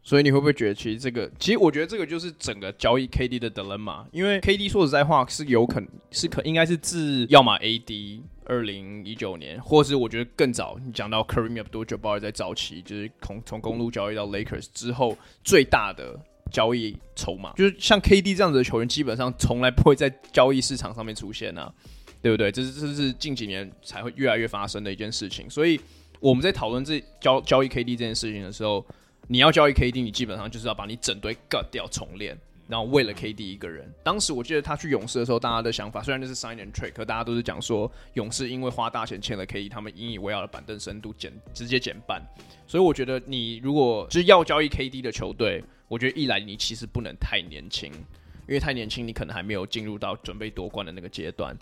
[0.03, 16.19] 所以你会不会觉得，其实这个，其实我觉得这个就是整个交易 KD 的 dilemma，因为 KD 说实在话是有可能是可应该是自要么 AD 二零一九年，或是我觉得更早，你讲到 Kareem Abdul-Jabbar 在早期，就是从从公路交易到 Lakers 之后最大的
[16.51, 21.71] 交易筹码，就是像 KD 这样子的球员，基本上从来不会在交易市场上面出现啊，
[22.23, 22.51] 对不对？
[22.51, 25.79] 这是这是近几年才会越来越发生的一件事情，所以
[26.19, 28.83] 我们在讨论这交交易 KD 这件事情的时候。
[29.27, 33.89] 你要交易 KD，你基本上就是要把你整队割掉重练，然后为了 KD 一个人。
[34.03, 42.21] 当时我记得他去勇士的时候，大家的想法虽然那是 sign and trade，可大家都是讲说勇士因为花大钱签了 KD，他们引以为傲的板凳深度减直接减半。
[42.67, 47.89] 所以我觉得你如果就是要交易 KD 的球队，我觉得一来你其实不能太年轻，
[48.47, 51.57] 因为太年轻你可能还没有进入到准备夺冠的那个阶段。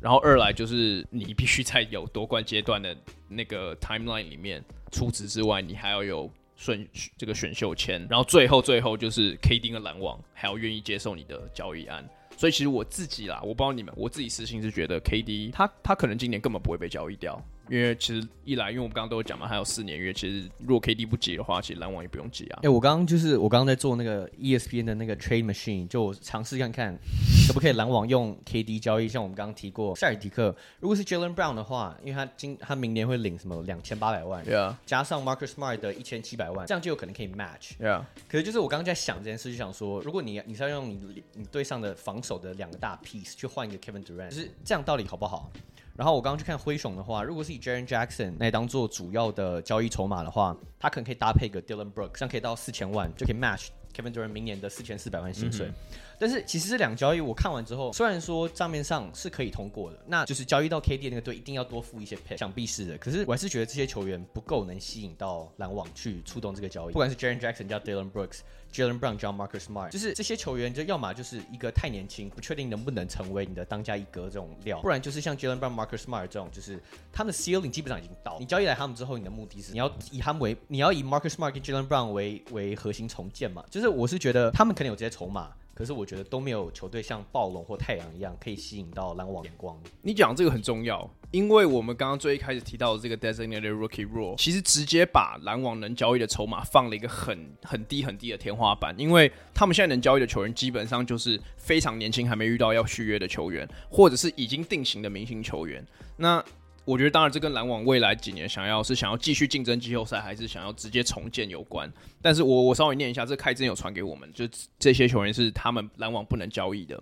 [0.00, 2.94] 然后二来就是你必须在有夺冠阶段的
[3.28, 6.30] 那个 timeline 里面，除此之外你还要有。
[6.58, 17.40] 选这个选秀签，然后最后最后就是 KD 跟篮网还要愿意接受你的交易案，所以其实我自己啦，我不知道你们，我自己私心是觉得 KD 他他可能今年根本不会被交易掉。
[17.68, 20.12] 因为其实一来，因为我们刚刚都有讲嘛，还有四年约。
[20.12, 22.58] 其实如果 KD 不急的话，其实篮网也不用急啊。
[22.58, 26.98] 哎、欸，我刚刚就是我刚刚在做那个 ESPN 的那个 Trade Machine，就尝试看看
[27.46, 29.08] 可不可以篮网用 KD 交易。
[29.08, 37.76] 像我们刚刚提过塞尔迪克，如果是 Jaylen Brown 的话，因为他今他明年会领什么两千八百万，对啊，加上 Marcus Smart 的一千七百万，这样就有可能可以 match。
[37.78, 45.50] 对啊，可是就是我刚刚在想这件事，就想说，如果你你是要用你你对上的防守的两个大 piece 去换一个 Kevin Durant，就是这样到底好不好？
[45.98, 55.72] 然后我刚刚去看灰熊的话，如果是以 Jaren Jackson 来当做主要的交易筹码的话，他可能可以搭配个 Dylan Brooks，这样可以到四千万就可以 match Kevin Durant 明年的四千四百万薪水。
[56.18, 62.98] 但是其实这两交易我看完之后，虽然说账面上是可以通过的，那就是交易到 KD 那个队一定要多付一些 pick，想必是的。
[62.98, 68.40] 可是我还是觉得这些球员不够能吸引到篮网去触动这个交易，不管是 Jaren Jackson 加 Dylan Brooks、
[68.72, 78.36] Jalen Brown、加 Marcus Smart，就是这些球员，就要么就是一个太年轻，不确定能不能成为你的当家一哥这种料，不然就是像 Jalen Brown、Marcus Smart 这种，就是他们的 ceiling 基本上已经到。
[78.40, 83.64] 你交易来他们之后，你的目的是你要以他们为，你要以 Marcus Smart 跟 Jalen Brown 为为核心重建嘛？
[83.70, 85.52] 就是我是觉得他们可能有这些筹码。
[85.78, 89.80] 可是我觉得都没有球队像暴龙或太阳一样可以吸引到篮网眼光。
[90.02, 105.86] 你讲这个很重要，因为我们刚刚最一开始提到的这个 designated rookie rule，其实直接把篮网能交易的筹码放了一个很很低很低的天花板，因为他们现在能交易的球员基本上就是非常年轻还没遇到要续约的球员，或者是已经定型的明星球员。
[106.16, 106.44] 那
[106.88, 111.92] 我觉得，当然，这跟篮网未来几年想要是想要继续竞争季后赛，还是想要直接重建有关。
[112.22, 114.48] 但是我我稍微念一下，这凯之前有传给我们，就
[114.78, 116.98] 这些球员是他们篮网不能交易的。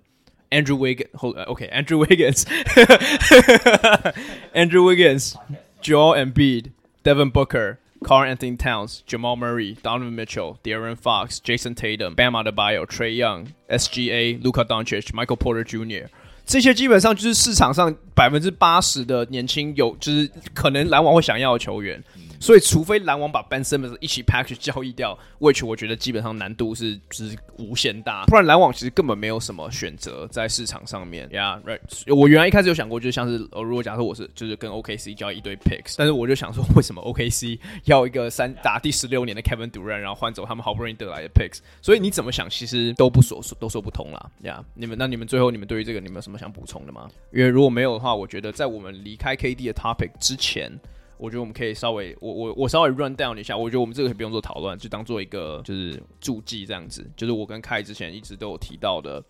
[0.49, 14.65] Andrew Wiggins 后，OK Andrew Wiggins，Andrew Wiggins，Joel Embiid，Devin Booker，Karl-Anthony Towns，Jamal Murray，Donovan Mitchell，De'Aaron Fox，Jason Tatum，Bam Adebayo，Trae Young，SGA，Luka
[14.65, 16.09] Doncic，Michael Porter Jr.
[16.47, 22.01] 这些基本上就是市场上百分之八十的年轻有，就是可能篮网会想要的球员。
[22.39, 31.27] 所以，除非篮网把 Ben Simmons 一起 package 交易掉，which 我觉得基本上难度是就是无限大，不然篮网其实根本没有什么选择在市场上面。
[31.29, 32.15] Yeah，right。
[32.15, 41.59] 我原来一开始有想过，就像是呃，如果假设我是就是跟 OKC 交易一堆 picks，但是我就想说，为什么 OKC 要一个三打第十六年的 Kevin Durant，然后换走他们好不容易得来的 picks？
[41.81, 44.29] 所以你怎么想，其实都不说都说不通啦。
[44.43, 47.09] 呀、yeah，你们那你们最后你们对于这个你们有什么想补充的吗？
[47.33, 50.71] 因为如果没有的话，我觉得在我们离开 KD 的 topic 之前。
[51.17, 53.57] 我觉得我们可以稍微，我我我稍微 run down 一下。
[53.57, 57.09] 我觉得我们这个可以不用做讨论，就当做一个就是注记这样子。
[57.15, 59.23] 就是我跟凯之前一直都有提到的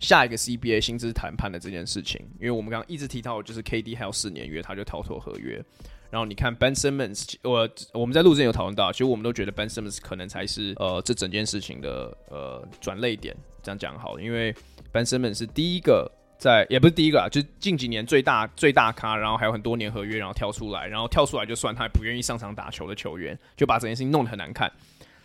[0.00, 2.20] 下一个 CBA 薪资谈判的这件事情。
[2.40, 5.62] 因为我们刚刚一直提到，就是 KD 还有四年约，他就逃脱合约。
[6.10, 13.36] 然后你看 Ben Simmons，我我们在录之前有讨论到，其实我们都觉得 Ben Simmons 可能才是呃这整件事情的呃转泪点。
[13.62, 14.54] 这样讲好了，因为
[14.92, 16.10] Ben Simmons 是第一个。
[16.38, 24.70] 在也不是第一个啊，就是近几年最大最大咖，然后还有很多年合约，然后跳出来，然后跳出来就算他不愿意上场打球的球员，就把整件事情弄得很难看。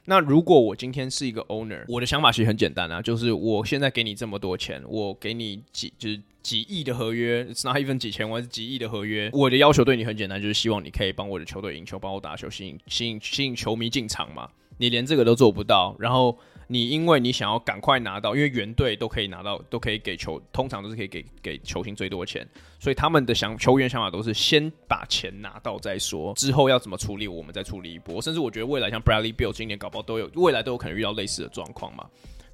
[0.05, 9.29] 那如果我今天是一个 owner，我的想法其实很简单啊，就是我现在给你这么多钱，我给你几就是几亿的合约，It's not even 几千万，是几亿的合约。
[9.33, 14.49] 我的要求对你很简单，就是希望你可以帮我的球队赢球，帮我打球，吸引吸引吸引球迷进场嘛。
[14.77, 16.37] 你连这个都做不到，然后。
[16.71, 22.47] 你因为你想要赶快拿到，因为原队都可以拿到，都可以给球，通常都是可以给给球星最多钱，
[22.79, 28.21] 所以他们的想球员想法都是先把钱拿到再说，之后要怎么处理，我们再处理一波。
[28.21, 32.05] 甚至我觉得未来像 Bradley Beal 今年搞不好都有，未来都有可能遇到类似的状况嘛。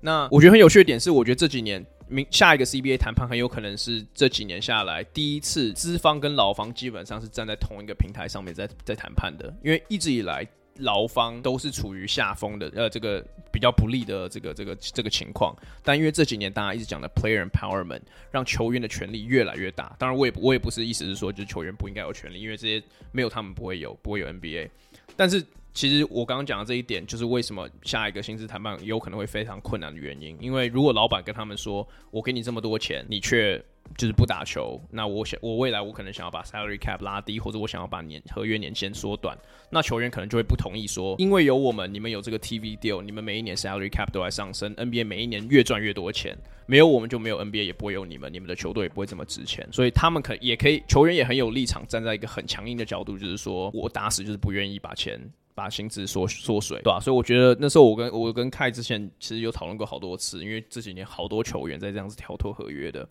[0.02, 10.48] 那我觉得很有趣的点是，我觉得这几年明下一个 CBA 谈判很有可能是这几年下来第一次资方跟劳方基本上是站在同一个平台上面在在谈判的，因为一直以来。
[10.80, 15.56] 劳方都是处于下风的，呃，这个比较不利的这个这个这个情况。
[15.84, 19.96] 但因为这几年大家一直讲的 player empowerment，让球员的权利越来越大。
[19.98, 24.70] 当然，我也我也不是意思是说，就是球员不应该有权利，因为这些没有他们不会有，不会有 NBA。
[25.16, 25.44] 但是
[25.78, 30.36] 其实我刚刚讲的这一点，就是为什么下一个薪资谈判有可能会非常困难的原因。
[30.42, 33.64] 因为如果老板跟他们说，我给你这么多钱，你却
[33.96, 39.38] 就是不打球，那我想我未来我可能想要把 salary cap 拉低，或者我想要把年合约年限缩短，
[39.70, 46.36] 那球员可能就会不同意说，因为有我们，你们有这个 TV deal，你们每一年 salary cap 都在上升，NBA 每一年越赚越多钱，
[46.66, 55.22] 没有我们就没有 NBA，也不会有你们，你们的球队也不会这么值钱，所以他们可也可以，球员也很有立场，站在一个很强硬的角度，就是说我打死就是不愿意把钱
[55.58, 57.00] 把薪资缩缩水，对吧？
[57.00, 63.10] 所以我觉得那时候我跟我跟凯之前其实有讨论过好多次，因为这几年好多球员在这样子跳脱合约的。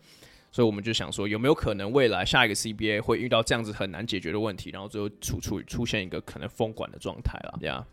[0.52, 7.58] 所以我们就想说，有没有可能未来下一个 CBA 会遇到这样子很难解决的问题，然后最后出出出现一个可能封管的状态了？
[7.58, 7.84] 对啊，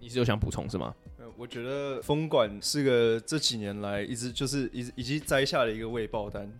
[0.00, 0.94] 你是有想补充是吗？
[1.36, 6.50] 我觉得封管是个这几年来一直就是已已经摘下了一个未爆单，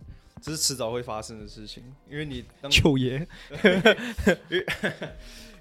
[0.41, 3.27] 这是迟早会发生的事情，因为你当九爷。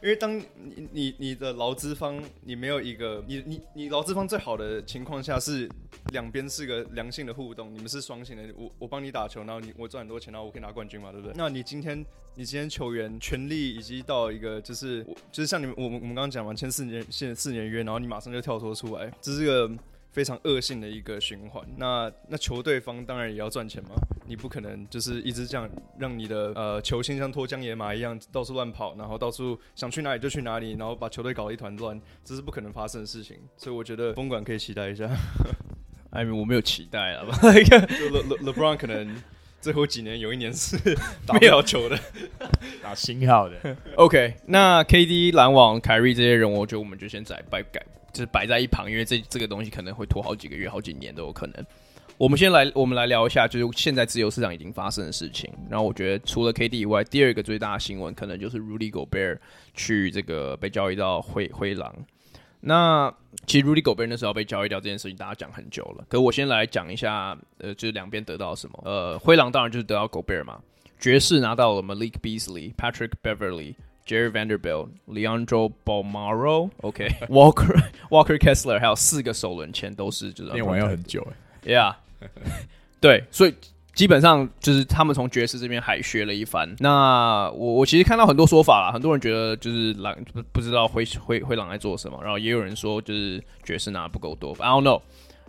[0.02, 5.68] 因为当你你你的劳资方你没有一个你你你劳资方最好的情况下是
[6.12, 11.34] 两边是个良性的互动，你们是双性的，我我帮你打球，然后你我赚很多钱，然后我可以拿冠军嘛，对不对？
[11.36, 19.70] 那你今天你今天球员权利以及到一个就是就是像你们我们我们刚刚讲完签四年现四年约，然后你马上就跳脱出来，这是个。
[20.10, 21.64] 非常恶性的一个循环。
[21.76, 23.90] 那那球队方当然也要赚钱嘛，
[24.26, 25.68] 你不可能就是一直这样
[25.98, 33.36] 让你的呃球星像脱缰野马一样到处乱跑，然后到处想去哪里就去哪里，然后把球队搞得一团乱，这是不可能发生的事情。
[33.56, 35.08] 所以我觉得风管可以期待一下。
[36.10, 37.24] 艾 米，我没有期待啊。
[37.30, 39.22] Le Le LeBron 可能
[39.60, 40.76] 最后几年有一年是
[41.26, 41.98] 打不了球的，
[42.82, 43.76] 打星号的。
[43.96, 47.84] OK，那 KD 篮网凯瑞这些人，我觉得我们就先在拜改。
[48.12, 51.64] 就是摆在一旁，因为这这个东西可能会拖好几个月、好几年都有可能。
[52.18, 55.50] 我们先来，我们来聊一下，就是现在自由市场已经发生的事情。
[55.70, 59.38] 然后我觉得除了 KD 以外，第二个最大的新闻可能就是 Rudy Gobert
[59.72, 61.94] 去这个被交易到灰灰狼。
[62.60, 63.10] 那
[63.46, 66.04] 其实 Rudy Gobert 那时候被交易掉这件事情，大家讲很久了。
[66.10, 68.78] 可我先来讲一下，呃，就是两边得到什么。
[68.84, 70.60] 呃，灰狼当然就是得到 Gobert 嘛，
[70.98, 73.74] 爵士拿到了 Malik Beasley、Patrick Beverly、
[74.10, 77.80] Jerry Vanderbilt、Leandro Balmaro、OK、 Walker、
[78.10, 81.24] Walker Kessler，还有四个首轮签都是就是练完要很久
[81.64, 81.94] 哎，Yeah，
[83.00, 83.54] 对，所以。
[83.92, 86.74] 基本上就是他们从爵士这边海学了一番。
[86.78, 94.54] 那我我其实看到很多说法啦，很多人觉得就是狼不不知道灰灰灰狼在做什么，然后也有人说就是爵士拿的不够多。
[94.60, 95.02] I don't know。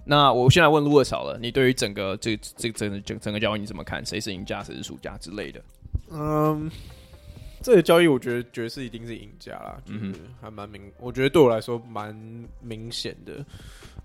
[0.04, 4.04] 那我现在问 Louis 好了，你对于整个这这整整整个交易你怎么看？
[4.06, 5.62] 谁是赢家，谁是输家之类的？
[6.12, 6.70] 嗯，
[7.62, 12.16] 这个交易我觉得爵士一定是赢家啦，就是还蛮明，我觉得对我来说蛮
[12.62, 13.46] 明显的。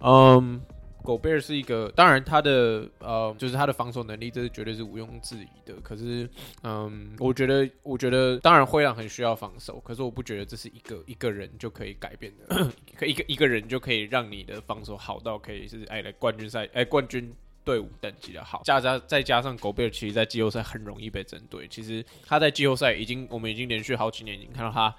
[0.00, 0.60] 嗯。
[1.02, 5.72] 狗贝尔是一个，当然他的呃，就是他的防守能力，这是绝对是毋庸置疑的。
[5.80, 6.28] 可是，
[6.64, 17.32] 嗯，我觉得，我觉得，当然灰狼很需要防守，可是我不觉得这是一个一个人就可以改变的，可 一个一个人就可以让你的防守好到可以是哎来冠军赛哎冠军
[17.66, 18.62] 队伍等级的好。
[18.64, 21.68] 加加再加上狗贝尔，其实在季后赛很容易被针对。
[21.68, 24.94] 其实他在季后赛已经，我们已经连续好几年已经看到他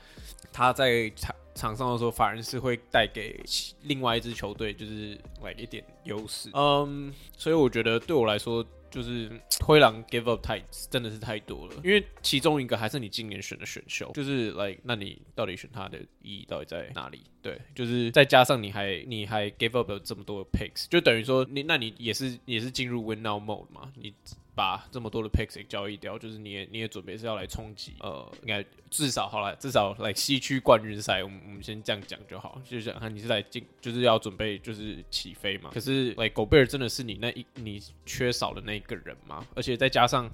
[0.53, 1.35] 他在场。
[1.57, 3.43] 场上的时候，反而是会带给
[3.81, 6.51] 另外一支球队就是来一点优势。
[6.53, 10.59] 嗯，所以我觉得对我来说，就是灰狼 give up 太
[10.89, 11.75] 真的是太多了。
[11.83, 17.23] 因为其中一个还是你今年选的选秀，就是，like, 那你到底选他的意义到底在哪里？
[17.41, 23.91] 对，就是再加上你还你还 give up 了这么多的 picks，就等于说你那你也是也是进入 win now mode 嘛？
[23.95, 24.13] 你。
[24.57, 35.69] 把这么多的 picks 交易掉，就是你也你也准备是要来冲击，呃，应该至少好了，至少来西区冠军赛，我们我们先这样讲就好，就是看你是来进，就是要准备就是起飞嘛。
[35.71, 39.45] 可是来狗贝尔真的是你那一你缺少的那一个人吗？
[39.55, 40.27] 而且再加上，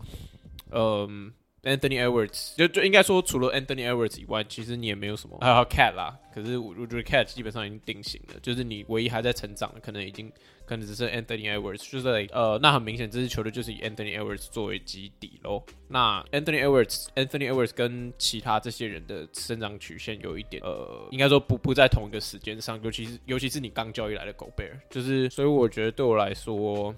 [0.72, 1.34] 嗯。
[1.64, 6.14] Anthony Edwards 就就应该说，除了 Anthony Edwards 以外，其实你也没有什么，还有 Cat 啦。
[6.36, 10.30] 可是我我觉得 Cat 基本上已经定型了，就是你唯一还在成长的，可能已经
[10.74, 15.64] 可能只是 Anthony Edwards，就是呃，那很明显这支球队就是以 Anthony Edwards 作为基底喽。
[15.88, 26.94] 那 Anthony Edwards，Anthony Edwards 跟其他这些人的生长曲线有一点，呃，应该说不不在同一个时间上，尤其是尤其是你刚交易来的狗贝尔，就是所以我觉得对我来说。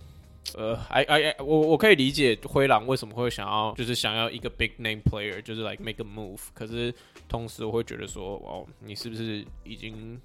[0.54, 6.40] 呃，哎哎哎，我我可以理解灰狼为什么会想要，就是想要一个 big name player，就是 like make a move。
[6.54, 6.94] 可是
[7.28, 10.22] 同时我会觉得说，哦，你是不是已经，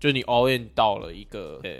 [0.00, 1.70] 就你 all in 到了一个，呃，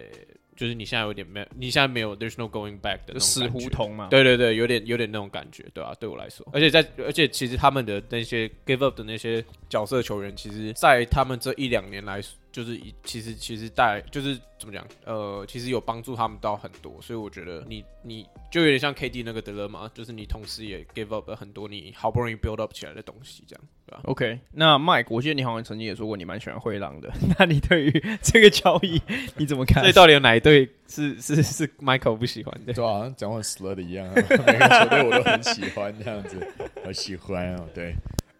[0.58, 4.08] 就是你现在有点没有，你现在没有，there's no going back 的死胡同嘛？
[4.10, 5.94] 对对对，有点有点那种感觉，对吧、啊？
[6.00, 12.32] 对我来说，而且在而且其实他们的那些 give up 的那些角色球员，其实，在他们这一两年来说。
[12.58, 29.00] 就是以其实其实带就是怎么讲呃，其实有帮助他们到很多，所以我觉得你你就有点像 KD 那个 dilemma，就是你同时也 give up 了很多你好不容易 build up 起来的东西，这样对吧？OK，那 Mike，我记得你好像曾经也说过你蛮喜欢灰狼的， 那你对于这个交易
[29.36, 29.80] 你怎么看？
[29.84, 32.72] 所以到底有哪一队是是是，是 Michael 不喜欢的？
[32.72, 36.36] 对啊，讲话 slut 一样啊， 每个球队我都很喜欢这样子，
[36.84, 37.94] 好喜欢哦，对。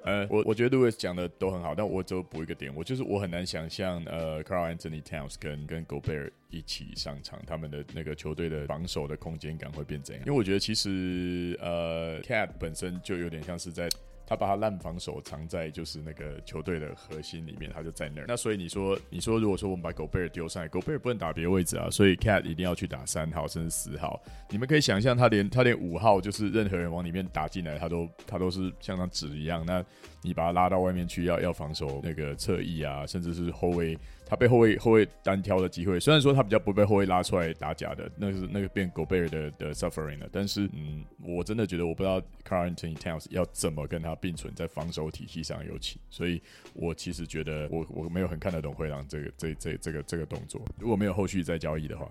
[0.05, 10.25] 呃，我我觉得 Louis 讲的都很好，但我只有补一个点，我就是我很难想象，呃，Carl Anthony Towns 跟跟 Gobert 一起上场，他们的那个球队的防守的空间感会变怎样？
[10.27, 13.89] 因为我觉得其实呃，Cat 本身就有点像是在。
[14.29, 18.27] 他把他烂防守藏在就是那个球队的核心里面，他就在那儿。
[18.29, 24.23] 那所以你说，你说如果说我们把 Gobert 丢上来，Gobert 不能打别的位置啊，所以 Cat 一定要去打三号甚至四号。
[24.51, 29.65] 你们可以想象，他连他连五号就是任何人往里面打进来，他都他都是像张纸一样。
[29.65, 29.83] 那
[30.21, 33.97] 你把他拉到外面去，要要防守那个侧翼啊，甚至是后卫。
[34.31, 40.29] 他被后卫后卫单挑的机会，虽然说他比较不被后卫拉出来打假的，那是那个变 Gobert 的的 suffering 了。
[40.31, 46.43] 但是，嗯，我真的觉得我不知道 Car Anthony Towns 要怎么跟他并存在防守体系上尤其，所以
[46.75, 50.61] 我其实觉得我我没有很看得懂灰狼这个这这这个这个动作。
[50.79, 52.05] 如果没有后续再交易的话，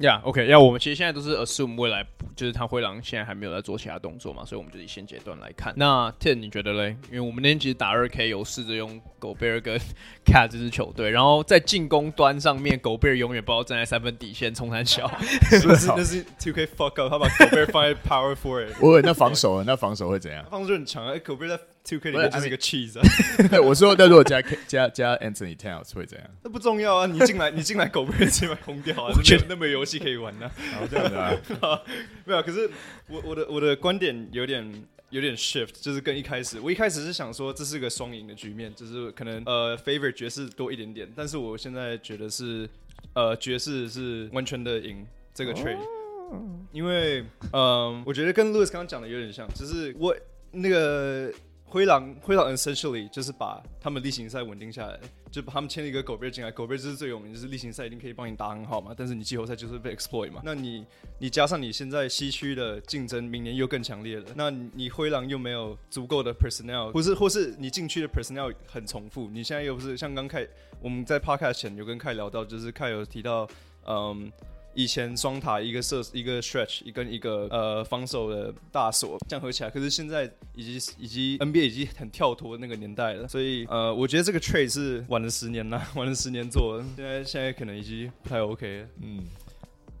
[0.00, 2.06] 呀、yeah,，OK，要、yeah, 我们其实现在都是 assume 未来
[2.36, 5.72] 就是他灰狼现在还没有在做其他动作嘛，所以我们就以现阶段来看。
[5.76, 6.96] 那 Ten 你觉得嘞？
[7.08, 9.78] 因为我们那天其实打二 K 有试着用 Gobert 跟
[10.24, 12.34] Cat 这支球队，然后在进攻端。
[12.44, 15.08] 上面狗贝尔永远不知道站在三分底线 冲三小，
[15.48, 15.86] 是 不是？
[15.86, 18.74] 那是 Two K fuck up，他把狗贝尔放在 Power Forward。
[18.82, 20.44] 我那防守，那防守会怎样？
[20.50, 21.16] 防守很强啊！
[21.24, 23.02] 狗贝尔在 Two K 里面就是一个 cheese 啊。
[23.50, 26.28] 对，我说，那如果加加加 Anthony Towns 会怎样？
[26.42, 27.06] 那不重要啊！
[27.06, 29.12] 你进来，你进来，狗不会直接把空掉啊！
[29.16, 30.50] 我觉得那么游戏可以玩呢。
[30.72, 31.80] 好这样子啊？
[32.24, 32.70] 没有，可是
[33.08, 34.84] 我我的我的观点有点。
[35.10, 42.68] 有点 shift，就是跟一开始，我一开始是想说这是个双赢的局面，就是可能呃 favor 爵士多一点点，但是我现在觉得是
[43.12, 45.78] 呃爵士是完全的赢这个 trade，、
[46.32, 46.40] oh.
[46.72, 50.16] 因为嗯、呃，我觉得跟 Louis 刚刚讲的有点像，就是我
[50.50, 51.32] 那个
[51.74, 54.96] 灰狼灰狼 essentially 就是把他们例行赛稳定下来，
[55.28, 60.40] 就把他们签了一个狗贝进来，狗贝就是最有名，就是例行赛一定可以帮你打很好嘛，但是你季后赛就是被 exploit 嘛。
[60.44, 60.86] 那你
[61.18, 70.46] 你加上你现在西区的竞争，明年又更强烈了，那你灰狼又没有足够的 personnel，或是或是你禁区的 personnel 很重复，你现在又不是像刚开
[70.80, 73.48] 我们在 podcast 前有跟凯聊到，就是凯有提到，
[73.84, 74.30] 嗯。
[74.74, 88.88] 以前双塔一个射一个 stretch 一跟一个呃防守的大锁这样合起来，可是现在以及以及 NBA 已经很跳脱那个年代了，所以呃我觉得这个 trade 是晚了十年了， 晚了十年做的，现在现在可能已经不太 OK 了。
[89.02, 89.24] 嗯，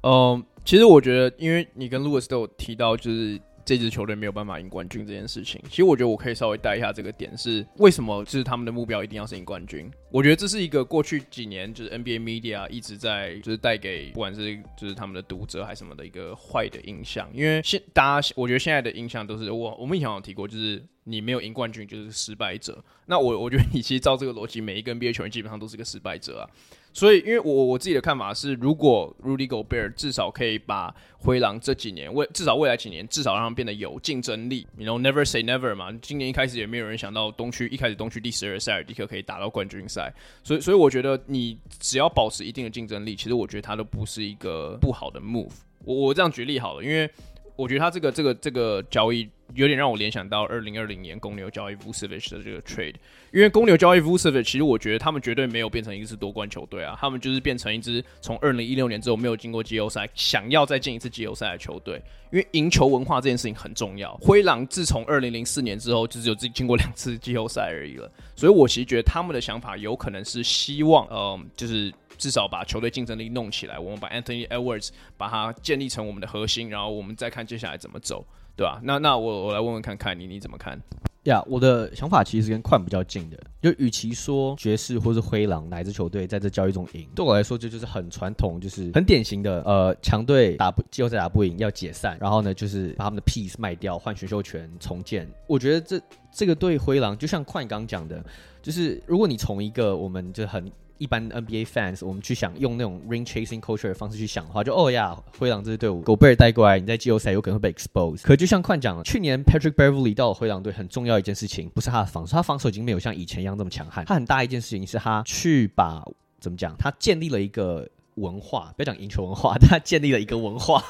[0.02, 3.40] 嗯，其实我觉得，因为你跟 Louis 都有提到，就是。
[3.64, 9.90] 这支球队没有办法赢冠军这件事情，其实我觉得我可以稍微带一下这个点是为什么，就是他们的目标一定要是赢冠军。
[10.10, 22.84] 我觉得这是一个过去几年就是 NBA media 一直在就是带给不管是就是他们的读者还是什么的一个坏的印象，因为现大家我觉得现在的印象都是我我们以前有提过，就是你没有赢冠军就是失败者。
[23.06, 26.50] 那我我觉得你其实照这个逻辑，每一个 NBA 球员基本上都是个失败者啊。
[26.94, 35.90] 所以，因为我我自己的看法是，如果 Rudy Gobert 至少可以把灰狼这几年未至少未来几年至少让他变得有竞争力，you know never say never 嘛。
[36.00, 40.14] 今年一开始也没有人想到东区一开始东区第十二塞尔迪克可以打到冠军赛，
[40.44, 45.50] 所以所以我觉得你只要保持一定的竞争力，其实我觉得他都不是一个不好的 move。
[45.84, 47.10] 我我这样举例好了，因为。
[47.56, 52.94] 我觉得他这个这个这个交易有点让我联想到二零二零年公牛交易 Vucevic 的这个 trade，
[53.32, 62.00] 因为公牛交易 Vucevic，其实我觉得他们绝对没有变成一支夺冠球队啊，他们就是变成一支从二零一六年之后没有进过季后赛，想要再进一次季后赛的球队。
[62.32, 64.12] 因为赢球文化这件事情很重要。
[64.16, 71.92] 灰狼自从二零零四年之后，就只有进进过两次季后赛而已了，所以我其实觉得他们的想法有可能是希望，嗯，就是。
[72.16, 78.24] 至少把球队竞争力弄起来，我们把 Anthony Edwards 把它建立成我们的核心，然后我们再看接下来怎么走，
[78.56, 78.80] 对吧？
[78.82, 80.80] 那那我我来问问看看你你怎么看？
[81.24, 95.26] 呀我的想法其实跟快比较近的，就与其说爵士或是灰狼哪支球队在这交易中赢，对我来说这就，就是很传统，就是很典型的呃强队打不季后赛打不赢要解散，然后呢就是把他们的 piece 卖掉换选秀权重建。
[95.46, 95.98] 我觉得这
[96.30, 98.22] 这个对灰狼就像快刚讲的，
[98.60, 100.70] 就是如果你从一个我们就很。
[100.98, 108.22] 一般 NBA fans，我们去想用那种 ring chasing culture 的方式去想的话，就哦呀，灰狼这支队伍，狗贝尔带过来，你在季后赛有可能会被 expose。
[108.22, 114.04] 可就像快讲了，去年 Patrick Beverly 到了灰狼队，很重要一件事情，不是他的防守，他防守已经没有像以前一样这么强悍。
[114.04, 116.04] 他很大一件事情是他去把
[116.40, 117.88] 怎么讲，他建立了一个。
[118.18, 120.80] 文化，不要讲赢球文化， 他建立了一个文化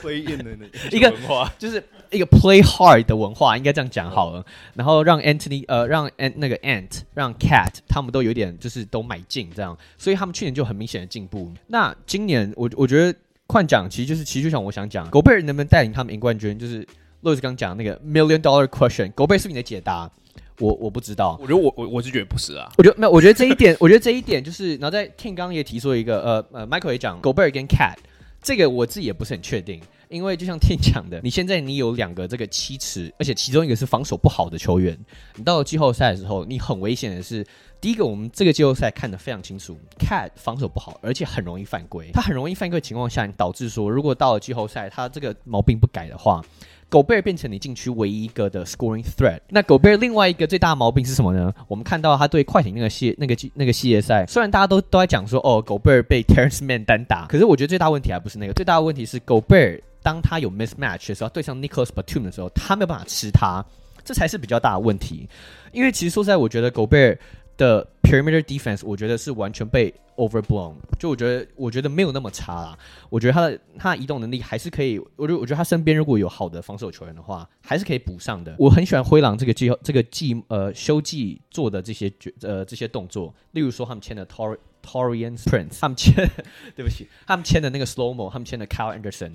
[0.00, 1.82] ，play in 的一个文化，就是
[2.16, 4.44] 一个 play hard 的文化，应该这样讲好了。
[4.74, 11.52] 然后让 Anthony 呃，让 Ant 那个 Ant，让 Cat 他们都有点就是都买进这样，所以他们去年就很明显的进步。
[11.68, 16.86] 那今年我我觉得换讲其实就是其实就像我想讲，狗贝尔能不能带领他们赢冠军，就是
[17.22, 20.10] Louis 刚讲那个 Million Dollar Question，狗贝尔是你的解答。
[20.58, 27.96] 我我不知道，我觉得我我我是觉得不是啊，我觉得没有，我觉得这一点， 我觉得这一点就是，然后在 King 刚刚也提出了一个，呃呃，Michael 也讲，Gobert 跟 Cat，
[28.42, 34.98] 这个我自己也不是很确定，因为就像天讲的， 你现在你有两个这个七尺，而且其中一个是防守不好的球员，
[35.36, 37.46] 你到了季后赛的时候，你很危险的是，
[37.80, 46.42] 第一个我们这个季后赛看得非常清楚，Cat 防守不好，而且很容易犯规，他很容易犯规的情况下，导致说，如果到了季后赛，他这个毛病不改的话。
[46.88, 49.40] 狗贝尔变成你禁区唯一一个的 scoring threat。
[49.48, 51.52] 那狗贝尔另外一个最大的毛病是什么呢？
[51.66, 63.64] 我们看到他对快艇那个系那个那个系列赛，虽然大家都都在讲说哦，狗贝尔被 Terence Mann 单打，可是我觉得最大问题还不是那个，最大的问题是狗贝尔当他有 mismatch 的时候，对上 Nicholas Batum 的时候，他没有办法吃他，
[64.04, 65.28] 这才是比较大的问题。
[65.72, 67.18] 因为其实说实在，我觉得 Gobert
[67.56, 70.74] 的 perimeter defense，我觉得是完全被 overblown。
[70.98, 72.78] 就我觉得，我觉得没有那么差啦。
[73.08, 74.98] 我觉得他的他的移动能力还是可以。
[75.16, 78.54] 我觉得，我觉得他身边如果有好的防守球员的话，还是可以补上的。
[78.58, 86.14] 我很喜欢灰狼这个季这个季呃休季做的这些决呃这些动作，例如说他们签的 Tor Taurean Prince，他们签
[86.76, 89.32] 对不起，他们签的那个 Slow Mo，他们签的 Kyle Anderson。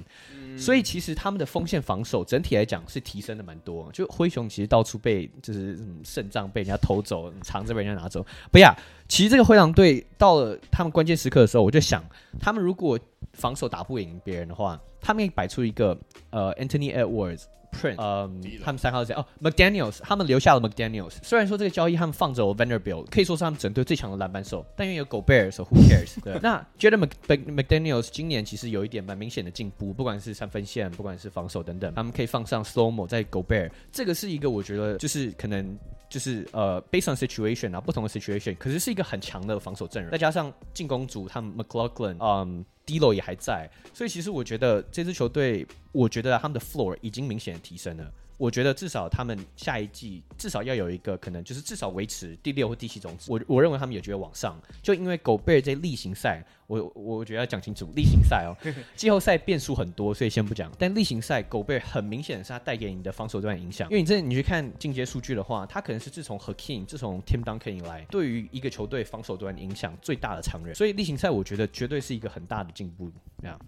[0.57, 3.89] 所以其实他们的锋线防守整体来讲是提升的蛮多。
[3.93, 8.25] 就灰熊其实到处被就是肾脏被人家偷走，肠子被人家拿走。
[8.51, 8.73] 不呀，
[9.11, 12.01] 其实这个灰狼队到了他们关键时刻的时候，我就想，
[12.39, 12.97] 他们如果
[13.33, 15.97] 防守打不赢别人的话，他们可以摆出一个
[16.29, 17.43] 呃 Anthony Edwards。
[17.73, 21.15] Print，嗯，他们三号谁哦，McDaniels，他们留下了 McDaniels。
[21.21, 26.15] 虽然说这个交易他们放走 Vanderbilt，可以说是他们整队最强的篮板手，但因为有 Gobert，所以 Who cares？
[26.23, 35.77] 对，那觉得 McDaniels 今年其实有一点蛮明显的进步，不管是三分线，不管是防守等等，他们可以放上 Slow Mo 在 Gobert，这个是一个我觉得就是可能
[36.11, 42.63] 就是呃 based on situation 啊，不同的 situation，可是是一个很强的防守阵容，再加上进攻组他们 McLaughlin，嗯。
[42.83, 48.11] D-Lo 也还在，所以其实我觉得这支球队，我觉得他们的 floor 已经明显的提升了。
[48.41, 53.31] 我觉得至少他们下一季至少要有一个可能，就是至少维持第六或第七种子。
[53.31, 58.57] 我我认为他们有机会往上，就因为狗贝这例行赛，我我觉得要讲清楚例行赛哦，
[58.97, 60.71] 季后赛变数很多，所以先不讲。
[60.79, 70.73] 但例行赛狗贝很明显的是他带给你的防守端影响，因为你这你去看进阶数据的话，他可能是自从 haking 自从 Tim Duncan 以来，对于一个球队防守端影响最大的常人。
[70.73, 73.11] 所以例行赛我觉得绝对是一个很大的进步。
[73.39, 73.59] 这样，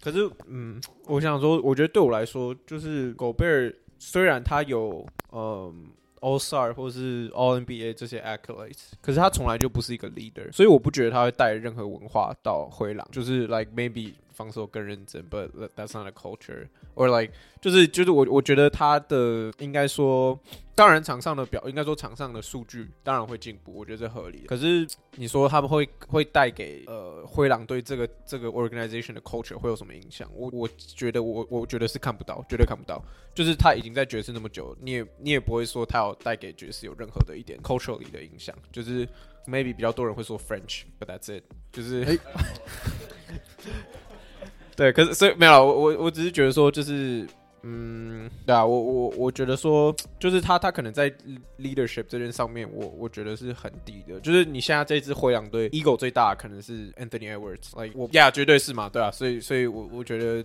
[0.00, 3.74] 可是嗯，我想说，我觉得对我来说，就是狗贝尔。
[4.00, 5.90] 虽然他有嗯
[6.20, 13.06] All Star 或是 All NBA 这些 accolades，可是他从来就不是一个 leader，所以我不觉得他会带任何文化到灰狼。
[13.12, 16.66] 就是 like maybe 防守更认真，but that's not a culture。
[16.94, 20.36] or like 就是就是我我觉得他的应该说。
[20.80, 24.46] 当然，场上的表应该说场上的数据当然会进步，我觉得这合理。
[24.46, 30.26] 可是你说他们会会带给呃灰狼队这个这个 organization 的 culture 会有什么影响？
[30.32, 33.04] 我我觉得我我觉得是看不到，绝对看不到。
[33.34, 38.56] 就是他已经在爵士那么久，你也你也不会说他要带给爵士有任何的一点 culturally 的影响。
[38.72, 39.06] 就是
[39.46, 41.44] maybe 比较多人会说 French，but that's it。
[41.70, 42.18] 就是，欸、
[44.74, 45.62] 对，可是所以没有了。
[45.62, 47.28] 我我我只是觉得说就是。
[47.62, 51.10] 嗯，对啊，我我我觉得说，就是他他可能在
[51.58, 54.18] leadership 这件上面，我我觉得是很低的。
[54.20, 60.44] 就是你现在这支灰狼队 ego 最大可能是 Anthony Edwards，like 我呀，绝对是嘛，对啊，所以所以我我觉得。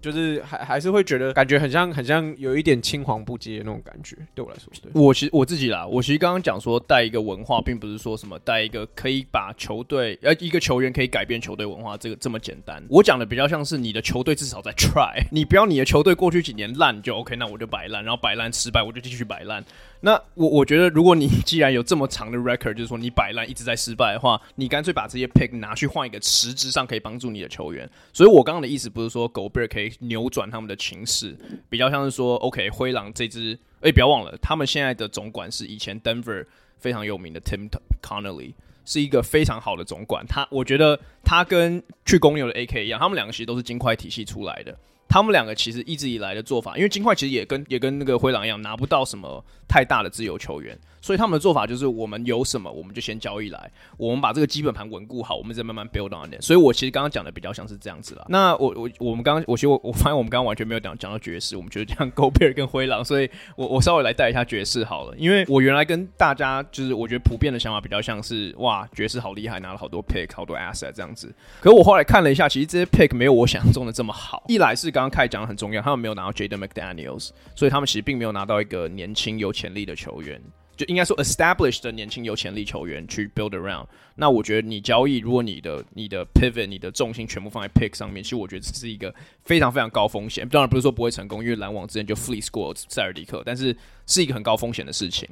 [0.00, 12.82] 就是还还是会觉得感觉很像很像有一点青黄不接那种感觉，对我来说，对我其实我自己啦，我其实刚刚讲说带一个文化，并不是说什么带一个可以把球队呃一个球员可以改变球队文化这个这么简单。
[12.88, 19.64] 我讲的比较像是你的球队至少在 try，你不要你的球队过去几年烂就 OK，那我就摆烂，然后摆烂失败我就继续摆烂。
[20.02, 27.88] 那我我觉得，如果你既然有这么长的 record，就是说你摆烂一直在失败的话，你干脆把这些 pick 拿去换一个实质上可以帮助你的球员。
[28.12, 31.36] 所以我刚刚的意思不是说狗贝尔可以扭转他们的情势，
[31.68, 36.46] 比较像是说，OK，灰狼这支，哎、不要忘了，他们现在的总管是以前 Denver
[36.78, 37.68] 非常有名的 Tim
[38.02, 38.54] Connelly，
[38.86, 40.24] 是一个非常好的总管。
[40.26, 44.74] 他我觉得他跟去公牛的 AK 一样，他们两个其实都是金块体系出来的。
[45.10, 50.78] 他们两个其实一直以来的做法，因为金块其实也跟也跟那个灰狼一样，拿不到什么太大的自由球员。
[51.02, 56.42] 所以他们的做法就是，我们有什么我们就先交易来，我们把这个基本盘稳固好，我们再慢慢 build on it。
[56.42, 58.26] 所以我其实刚刚讲的比较像是这样子啦。
[58.28, 65.16] 那我我我们刚刚我其实我我发现我们刚刚完全没有讲讲到爵士，我们觉得这样狗贝尔跟灰狼，所以我我稍微来带一下爵士好了。
[65.16, 71.34] 因为我原来跟大家就是我觉得普遍的想法比较像是，哇，爵士好厉害，拿了好多 pick，好多 asset 这样子。
[71.60, 74.44] 可我后来看了一下，其实这些 pick 没有我想象中的这么好。
[74.48, 80.40] 一来是刚刚开始讲的很重要，他们没有拿到 Jaden McDaniels，所以他们其实并没有拿到一个年轻有潜力的球员。
[80.76, 83.84] 就应该说，established 的年轻有潜力球员去 build around。
[84.14, 90.48] 那我觉得你交易，如果你的你的 pivot，你的重心全部放在 pick 上面，其实我觉得这是一个非常非常高风险。
[90.48, 93.76] 当然不是说不会成功，因为篮网之前就 fleece 过塞尔迪克，但是
[94.06, 95.28] 是一个很高风险的事情。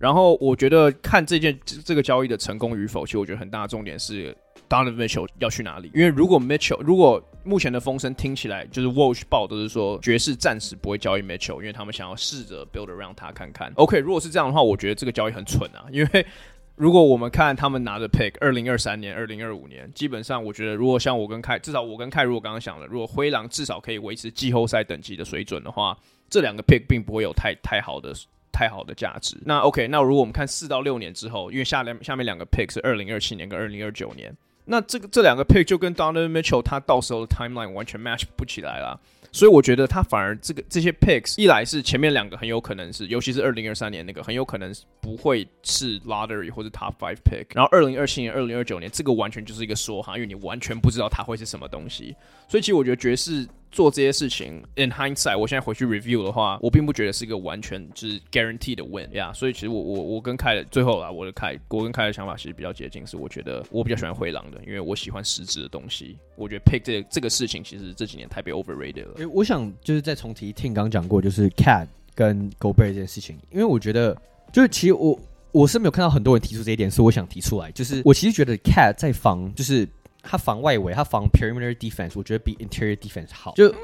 [0.00, 4.36] 然后我觉得看这件这个交易的成功与否，其实我觉得很大的重点是。
[4.72, 5.90] Donovan Mitchell 要去哪里？
[5.94, 13.70] 因为如果 Mitchell 如果目前的风声听起来就是 Woj 报都是说爵士暂时不会交易 Mitchell，因为他们想要试着 build around 他看看。
[13.74, 15.84] OK，如果是这样的话，我觉得这个交易很蠢啊。
[15.90, 16.26] 因为
[16.74, 25.94] 如果我们看他们拿的 pick，二零二三年、二零二五年，基本上我觉得如果像我跟凯，至少我跟凯如果刚刚想了，如果灰狼至少可以维持季后赛等级的水准的话，
[26.30, 28.14] 这两个 pick 并不会有太太好的
[28.50, 29.36] 太好的价值。
[29.44, 34.34] 那 OK，那如果我们看四到六年之后，因为下两下面两个 pick 是二零二七年跟二零二九年。
[34.64, 39.00] 那这个这两个 pick 就跟 Donovan Mitchell 他到时候的 timeline 完全 match 不起来了，
[39.32, 52.14] 所以我觉得他反而这个这些 picks 一来是前面两个很有可能是，尤其是二零二三年那个很有可能不会是 lottery 或者 top five pick，然后二零二七年、二零二九年这个完全就是一个说哈，因为你完全不知道他会是什么东西，
[52.48, 53.46] 所以其实我觉得爵士。
[53.72, 59.30] 做这些事情，in hindsight，我现在回去 review 的话，我并不觉得是一个完全就是 guaranteed 的 win 呀。
[59.30, 66.18] Yeah, 所以其实我我我跟凯的最后啦，我的凯，我跟凯的想法其实比较接近，是我觉得我比较喜欢灰狼的，因为我喜欢实质的东西。
[66.36, 69.14] 我觉得 pick 这个、这个事情其实这几年太被 overrated 了。
[69.16, 74.14] 诶，我想就是再重提，Tim 刚讲过，就是 Cat 跟 Gobert 这件事情，因为我觉得
[74.52, 75.18] 就是其实我
[75.50, 79.88] 我是没有看到很多人提出这一点，所以我想提出来，就是我其实觉得 Cat 在防就是。
[80.22, 83.52] 他防外围，他防 perimeter defense，我觉得比 interior defense 好。
[83.56, 83.74] 就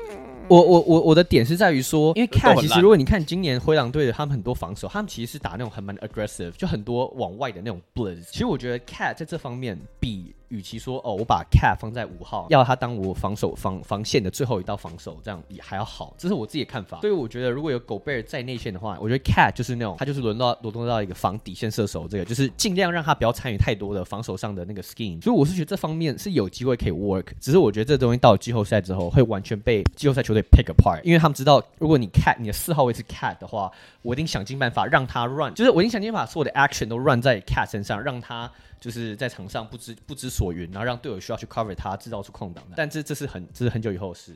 [0.49, 8.25] 我我我我的点是在于说，因为 Cat 其实如果你看今年灰狼队的他们很多防守，他们其实是打那种很蛮 aggressive，就很多往外的那种 blitz。
[8.31, 16.15] 其实我觉得 Cat 在这方面比与其说哦，我把 Cat 放在五号，要他当我防守防防线的最后一道防守，这样也还要好。
[16.17, 17.01] 这是我自己的看法。
[17.01, 25.23] 所以我觉得如果有 Gobert 在内线的话，我觉得 Cat 就是那种他就是轮到轮动到一个防底线射手，这个就是尽量让他不要参与太多的防守上的那个 scheme。
[25.23, 33.71] 所以我是觉得这方面是有机会可以 work，只是我觉得这东西到了季后赛之后会完全被季后赛球队 pick apart，因为他们知道如果你 Cat 你的四号位是 Cat 的话，
[34.03, 38.51] 我一定想尽办法让他 run，就是我一定想尽办法所有的 action 都 run 在 Cat 身上，让他。
[38.81, 42.75] 就是在场上不知不知所云，然后让队友需要去 cover 他，制造出空档的。
[42.77, 44.35] 但这这是很这是很久以后的事。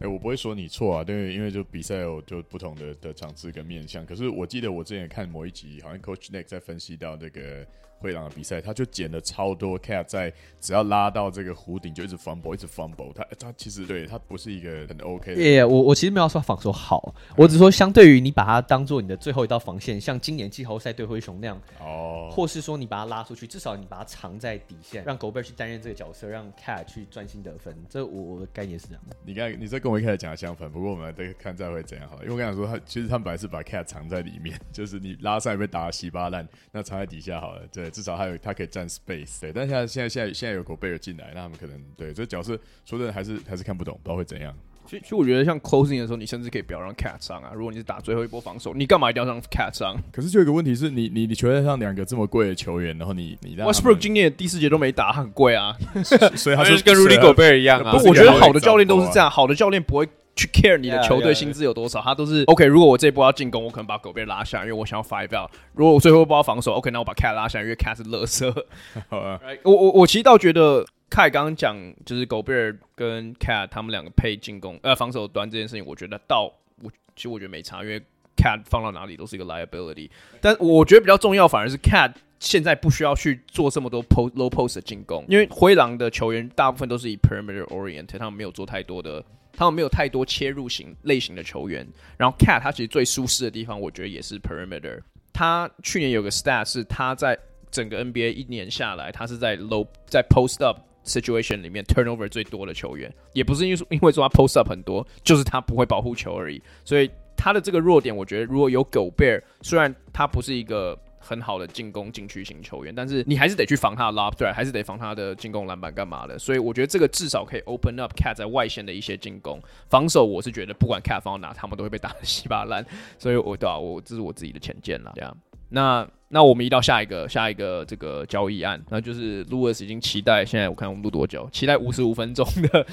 [0.00, 4.04] 哎、我不会说你错啊，对，因为就比赛有就不同的的场次跟面向。
[4.04, 7.66] 可是我记得我之前看某一集，好像 Coach Nick 在分析到那个。
[8.04, 10.30] 灰狼的比赛，他就捡了超多 cat，在
[10.60, 13.10] 只要拉到这个弧顶就一直 fumble，一直 fumble。
[13.14, 15.40] 他他其实对他不是一个很 OK 的。
[15.40, 27.74] 耶，我我其实没有说防守好，我只说相对于你把它当做你的最后一道防线，像今年季后赛对灰熊那样，哦，或是说你把它拉出去，至少你把它藏在底线，让 Gobert 去担任这个角色，让 cat 去专心得分。
[27.88, 29.02] 这我我的概念是这样。
[29.24, 32.22] 你刚你这跟我一开始讲的相反，不过我们来看再会怎样好了。
[32.24, 37.62] 因为我刚才说他其实他们本来是把 cat 藏在里面， 就是你拉上来被打稀巴烂，那藏在底下好了。
[37.72, 38.68] 对，至少还有他可以。
[38.74, 44.52] 占 space 对，但现在现在现在现在有狗贝尔进来，那他们可能对这角色说真的还是还是看不懂，不知道会怎样。
[44.84, 47.52] 其实其实我觉得像 closing 的时候，你甚至可以不要让 cat 上啊。
[47.54, 49.96] 如果你是打最后一波防守，你干嘛一定要让 cat 上？
[50.10, 55.76] 可是就有一个问题是你你你球队上两个这么贵的球员，然后你你 Westbrook 今年第四节都没打，很贵啊，
[56.34, 57.92] 所以他 就跟 Rudy Gobert 一样啊。
[57.96, 60.08] 不，我觉得好的教练都是这样，好的教练不会。
[60.36, 62.64] 去 care 你的球队薪资有多少，他都是 OK。
[62.64, 65.50] 如果我这一波要进攻，我可能把狗贝拉下，因为我想要 five out。
[65.74, 68.52] 如果我最后一波要防守，OK，那我把 cat 拉下，因为 cat 是乐色。
[69.08, 78.00] 好啊，我我我其实倒觉得 cat 刚刚讲就是狗贝尔跟 cat 他们两个配进攻呃防守端这件事情，我觉得到我其实我觉得没差，因为
[78.36, 80.10] cat 放到哪里都是一个 liability。
[80.40, 89.24] 但我觉得比较重要反而是 cat 现在不需要去做这么多 post low post 的进攻，因为灰狼的球员大部分都是以 perimeter oriented，他们没有做太多的。
[89.56, 91.86] 他们没有太多切入型类型的球员，
[92.16, 95.00] 然后 Cat 他其实最舒适的地方，我觉得也是 Perimeter。
[95.32, 97.38] 他去年有个 Stat 是他在
[97.70, 106.62] 整个 NBA 一年下来，他是在 Low 在 Post Up Situation 里面 Turnover 最多的球员，也不是因为因为说他 Post Up 很多，就是他不会保护球而已。
[106.84, 110.98] 所以他的这个弱点，我觉得如果有 Gobert，虽然他不是一个。
[111.24, 116.38] 很好的进攻禁区型球员，但是你还是得去防他的 lob threat，还是得防他的进攻篮板干嘛的。
[116.38, 119.58] 所以我觉得这个至少可以 open up cat 在外线的一些进攻
[119.88, 120.24] 防守。
[120.24, 122.84] 我是觉得不管 cat 放到哪，他们都会被打得稀巴烂。
[123.18, 125.12] 所以我对啊，我这是我自己的浅见了。
[125.14, 125.36] 这样，
[125.70, 131.48] 那那我们移到下一个下一个这个交易案，那就是 Lewis 已经期待，现在我看我们录多久？
[131.50, 132.86] 期待五十五分钟的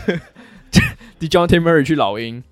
[1.18, 2.42] Dejounte Murray 去老鹰。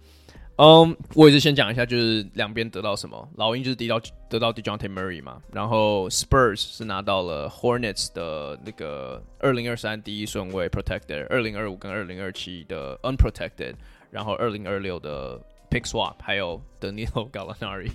[0.58, 3.28] 嗯，um, 我也是先讲一下，就是两边得到什么。
[3.36, 13.74] 老鹰就是得到得到 Dejounte Murray 嘛，然后 Spurs 是拿到了 Hornets 的那个二零二三第一顺位 Protected，二零二五跟二零二七的 Unprotected，
[14.10, 15.40] 然后二零二六的
[15.70, 17.90] Pick Swap，还有 Danilo Gallinari，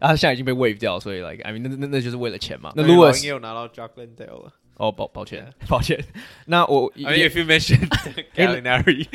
[0.00, 2.72] 啊，他现在已经被 Wave 掉，所以 Like I mean 那那那就是为了钱嘛。
[2.74, 4.52] 那 Lewis 也有拿到 Jock Landale 了。
[4.78, 5.98] 哦，抱抱歉，抱歉。
[6.46, 7.88] 那我 I mean, if you mentioned
[8.34, 9.06] Gallinari，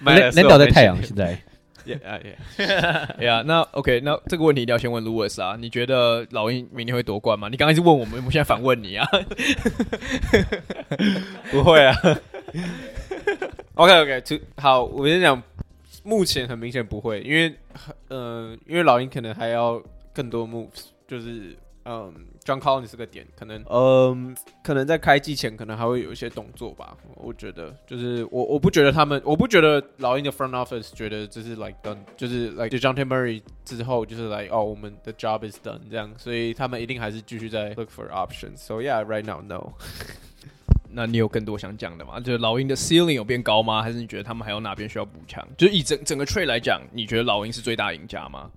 [0.00, 1.42] 能能倒在太阳现在。
[1.96, 2.20] Yeah,
[2.58, 3.42] yeah, yeah.
[3.44, 5.56] 那 OK，那这个问题一定要先问 Lewis 啊。
[5.58, 7.48] 你觉得老鹰明天会夺冠吗？
[7.48, 9.06] 你刚才是问我们，我们现在反问你啊。
[11.50, 11.94] 不会啊。
[13.74, 15.42] Okay, okay, 好，我先讲，
[16.02, 17.54] 目前很明显不会，因为
[18.08, 19.80] 呃，因为老鹰可能还要
[20.12, 22.12] 更多 moves，就是嗯。
[22.48, 26.96] John Collins 是个点，可能，嗯，可能在开季前可能还会有一些动作吧。
[27.16, 37.74] 我觉得，就是我我不觉得他们，我不觉得老鹰的 front office 觉得这是 like done，就是 like Dejounte Murray 之后就是 like 哦，我们的 job is done 这样，所以他们一定还是继续在
[37.74, 38.56] look for options。
[38.56, 39.74] So yeah, right now no。
[40.90, 42.18] 那你有更多想讲的吗？
[42.18, 43.82] 就是老鹰的 ceiling 有变高吗？
[43.82, 45.46] 还是你觉得他们还有哪边需要补强？
[45.58, 48.50] 就是以整整个 trade 来讲，你觉得老鹰是最大赢家吗？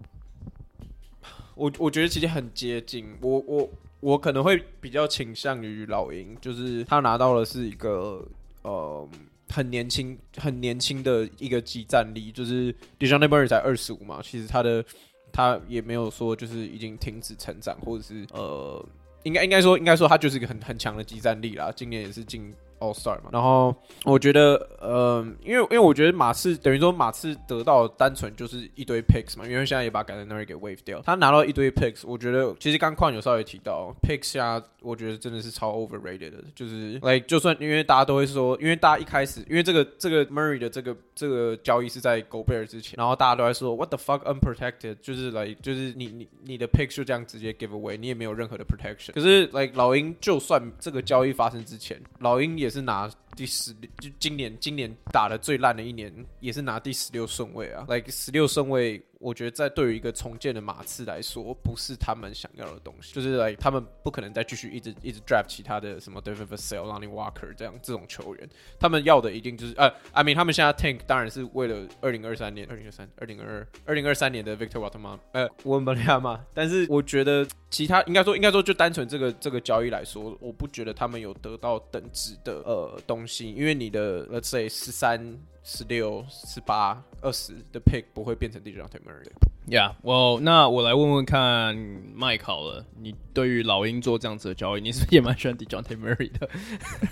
[1.56, 8.26] 我我觉得其实很接近，我我我可能会比较倾向于老鹰，就是他拿到的是一个
[8.64, 9.08] 呃
[9.50, 14.84] 很年轻很年轻的一个即战力，就是 d e j o n t e Murray 才二十五嘛，其实他的
[15.32, 18.84] 他也没有说就是已经停止成长，或者是呃
[19.24, 23.30] 应该应该说应该说他就是一个很很强的即战力啦，今年也是进 All Star 嘛。
[23.32, 23.74] 然后
[24.04, 42.20] 我觉得，呃，因为因为我觉得马刺等于说马刺得到单纯就是一堆 picks 嘛，因为现在也把 Gallinari 给 wave 掉，他拿到一堆 picks，我觉得其实刚矿有稍微提到 picks 下，我觉得真的是超 overrated 的，就是 like 就算因为大家都会说，因为大家一开始因为这个这个 Murray 的这个这个交易是在
[42.22, 49.46] g o b e r 之前，然后大家都在说 What the fuck unprotected，就是来、就是你你你的 picks 就这样直接 give away，你也没有任何的 protection，可是
[49.48, 53.10] like 老鹰就算这个交易发生之前，老鹰也是拿。
[53.36, 59.02] 第十就今年今年打的最烂的一年，也是拿第十六顺位啊，like 十六顺位。
[59.22, 84.68] 我觉得在对于一个重建的马刺来说，不是他们想要的东西，就是来他们不可能再继续一直一直 draft 其他的什么 David Vassell、Ronnie Walker 这样这种球员，他们要的一定就是呃，I mean 他们现在 tank 当然是为了二零二三年、二零二三、二零二二、二零二三年的 Victor Wembanyama 呃，温本亚马，但是我觉得其他应该说应该说就单纯这个这个交易来说，我不觉得他们有得到等值的呃东西，因为你的 Let's say
[84.70, 85.40] 十三。
[85.64, 89.30] 十六、十八、二十的 pick 不会变成 Dejounte Murray。
[89.70, 91.78] Yeah，我那我来问问看
[92.18, 96.50] ，Mike 好了，你对于老鹰做这样子的交易，你是不是也蛮喜欢 Dejounte Murray 的？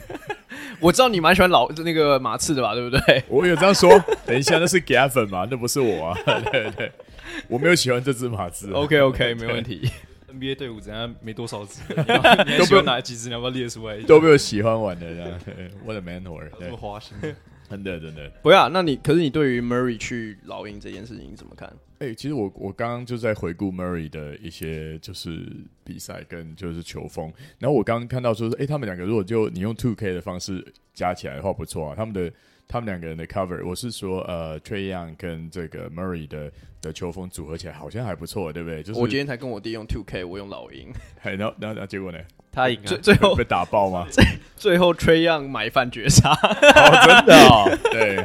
[0.81, 3.23] 我知道你蛮喜欢老那个马刺的吧，对不对？
[3.29, 3.87] 我有这样说。
[4.25, 5.47] 等一下，那是 Gavin 粉嘛？
[5.49, 6.17] 那不是我啊。
[6.25, 6.91] 对对对，
[7.49, 8.71] 我没有喜欢这只马刺。
[8.71, 9.87] OK OK，没问题。
[10.33, 11.13] NBA 队伍怎样？
[11.21, 11.81] 没多少支，
[12.57, 13.99] 都不用拿几支，你要不要列出来？
[14.03, 15.39] 都没有喜欢玩的这样。
[15.85, 17.15] What a mentor，这么花心。
[17.69, 21.67] 真的真的不要，那你可是你对于 Murray 去老鹰这件事情你怎么看？
[21.99, 25.45] 哎、欸，其实我我刚刚就在回顾 Murray 的一些就是
[25.83, 30.65] 比赛跟就是球风，然后我刚刚看到说，哎、欸，他们两个如果就你用 Two K 的方式
[30.95, 32.33] 加起来的话不错啊，他们的
[32.71, 38.83] 他们两个人的 cover，我是说呃 Trae Young 跟这个 Murray 的的球风组合起来好像还不错，对不对？
[38.83, 40.93] 就是我今天才跟我弟用 Two K，我用老鹰，
[41.23, 42.19] 然后然后然后结果呢？
[42.51, 44.05] 他赢了，最最后被打爆吗？
[44.11, 44.23] 最
[44.55, 48.23] 最后 Tray Young 买饭绝杀，哦，真的哦，对。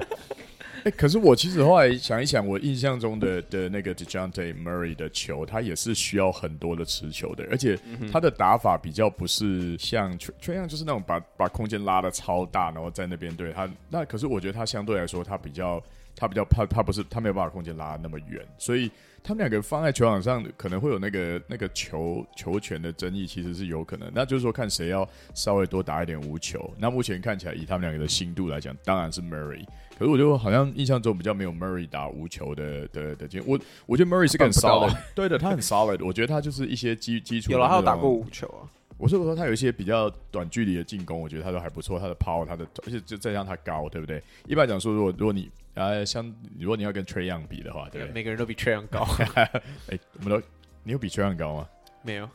[0.85, 7.79] 哎、欸，可是我其实后来想一想，我印象中的的那个 Dejounte Murray 的球，他也是需要很多的持球的，而且
[8.13, 13.67] 他的打法比较不是像 Trae Young 就是那种把把空间拉的超大，然后在那边对他。
[13.89, 15.83] 那可是我觉得他相对来说，他比较
[16.15, 18.91] 他比较怕，他不是他没有办法空间拉那么远，所以。
[19.27, 24.07] 他们两个放在球场上可能会有那个那个球球权的争议，其实是有可能。
[24.15, 26.71] 那就是说，看谁要稍微多打一点无球。
[26.79, 29.65] 那目前看起来，以他们两个的心度来讲，当然是 Murray。
[29.99, 33.49] 可是我觉得好像印象中比较没有 Murray 打无球的的的经验。
[33.49, 36.05] 我我觉得 Murray 是个很 solid，对的，他很 solid。
[36.05, 37.51] 我觉得他就是一些基基础。
[37.51, 38.69] 有了，他有打过无球啊。
[38.99, 41.99] 我是说他有一些比较短距离的进攻，我觉得他都还不错。
[41.99, 44.23] 他的 power，他的而且就再加上他高，对不对？
[44.47, 46.25] 一般讲说，如果如果你呃像
[46.59, 49.07] 如果你要跟 Trae Young 比的话，对，每个人都比 Young 高。
[49.35, 49.51] 哎、
[49.89, 50.47] 欸，我们都
[50.83, 51.69] 你有比 Young 高吗？
[52.03, 52.29] 没有。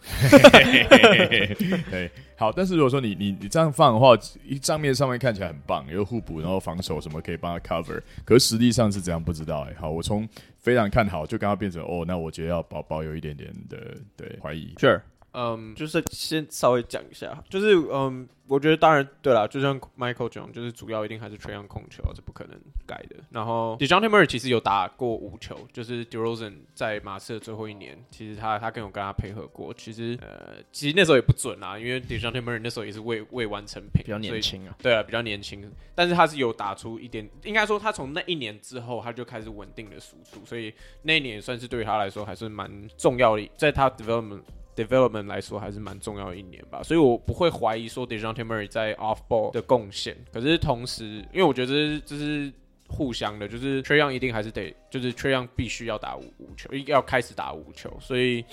[1.91, 2.51] 对，好。
[2.51, 9.75] 但是如果说你你你这样放的话，一账面上面看起来很棒，有互补，然后防守什么可以帮他 cover，可是实际上是怎样不知道哎、欸。
[9.75, 10.27] 好，我从
[10.57, 14.73] 非常看好，就刚刚变成哦，那我觉得要保保有一点点的对怀疑。
[14.77, 14.99] Sure。
[15.33, 18.27] 嗯，就是先稍微讲一下，就是嗯。
[18.49, 23.17] 我觉得当然对啦，就像 Michael 讲，就是主要一定还是 Trae Young 控球，这不可能改的。
[23.29, 29.71] 然后 Dejounte Murray 其实有打过五球，就是 DeRozan 在马刺的最后一年，其实他他跟我跟他配合过。
[29.75, 34.75] 其实呃，其实那时候也不准啊，因为 Dejounte Murray 那时候也是未未完成品，比较年轻啊。
[34.81, 40.73] 对啊，比较年轻，但是他是有打出一点，应该说他从那一年之后他就开始稳定的输出，所以
[41.03, 44.41] 那一年也算是对于他来说还是蛮重要的，在他 development。
[44.79, 50.15] Development 来说还是蛮重要的一年吧，所以我不会怀疑说 Dejounte Murray 在 Off Ball 的贡献。
[50.31, 52.49] 可是同时，因为我觉得这是
[52.87, 57.91] 互相的，就是 t r e Young 一定还是得，就是 t r e Young 必须要打五五球，要开始打五球。
[57.99, 58.45] 所以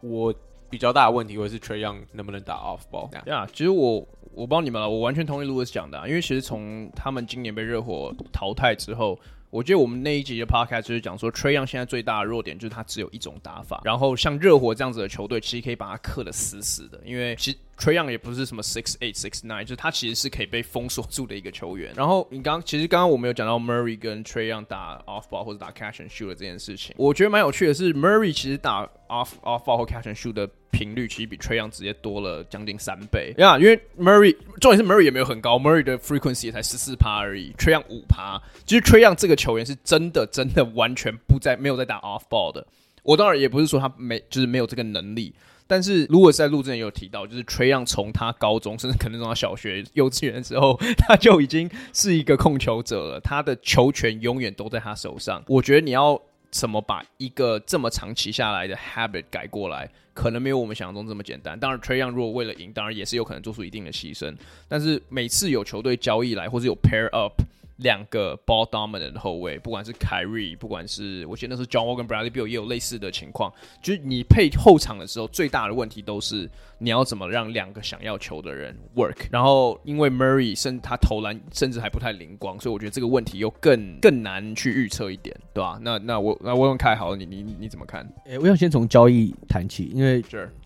[0.00, 0.34] 我
[0.68, 3.08] 比较大的问题会是 t r e Young 能不能打 Off Ball。
[3.24, 9.18] 对啊，其实我我不知道你们了，我完全同意 Louis 讲的啊，因为其实从他们今年被热火淘汰之后。
[9.50, 17.56] 我觉得我们那一集的 podcast 就是讲说，Trae Young 现在最大的弱点就是他只有一种打法，然后像热火这样子的球队，其实可以把他克的死死的，因为其。
[17.78, 21.92] Tryon 也不是什么 six eight six nine，就是他其实是可以被封锁住的一个球员。
[21.96, 29.76] 然后你刚其实刚刚我们有讲到 Murray 跟 Tryon 打 off ball 或者打 catch and shoot 的这件事情，我觉得蛮有趣的是，Murray 其实打 off off ball
[29.76, 33.32] 或 catch and shoot 的频率其实比 Tryon 直接多了将近三倍。
[33.38, 38.42] 呀、因为 Murray 重点是 Murray 也没有很高，Murray 的 frequency 也才十四趴而已，Trae Young 五趴。
[38.66, 42.66] 其实 Trayon 这个球员是真的真的完全不在没有在打 off ball 的。
[43.04, 45.32] 我当然也不是说他没就是没有这个能力。
[45.68, 53.20] 但是如果在录之前有提到，就是 Trae Young 从他高中甚至可能从他小学、幼稚园的时候，他就已经是一个控球者了。
[53.20, 55.40] 他的球权永远都在他手上。
[55.46, 61.60] 我觉得你要怎么把一个这么长期下来的 habit 改过来，可能没有我们想象中这么简单。
[61.60, 64.34] 当然，Trae Young 如果为了赢，当然也是有可能做出一定的牺牲。
[64.66, 67.34] 但是每次有球队交易来，或者有 pair up。
[67.78, 73.52] 两个 ball dominant 的后卫，不管是凯瑞，不管是我记得那时候 John Wall 跟 Bradley b i l l 也有类似的情况，
[73.82, 76.48] 就是你配后场的时候，最大的问题都是
[76.78, 79.26] 你要怎么让两个想要球的人 work。
[79.30, 85.78] 然后因为 Murray 甚他投篮甚至还不太灵光，所以我觉得这个问题又更更难去预测一点，对吧？
[85.82, 88.02] 那那我那我用凯好，你你你怎么看？
[88.26, 90.22] 诶、欸，我想先从交易谈起，因为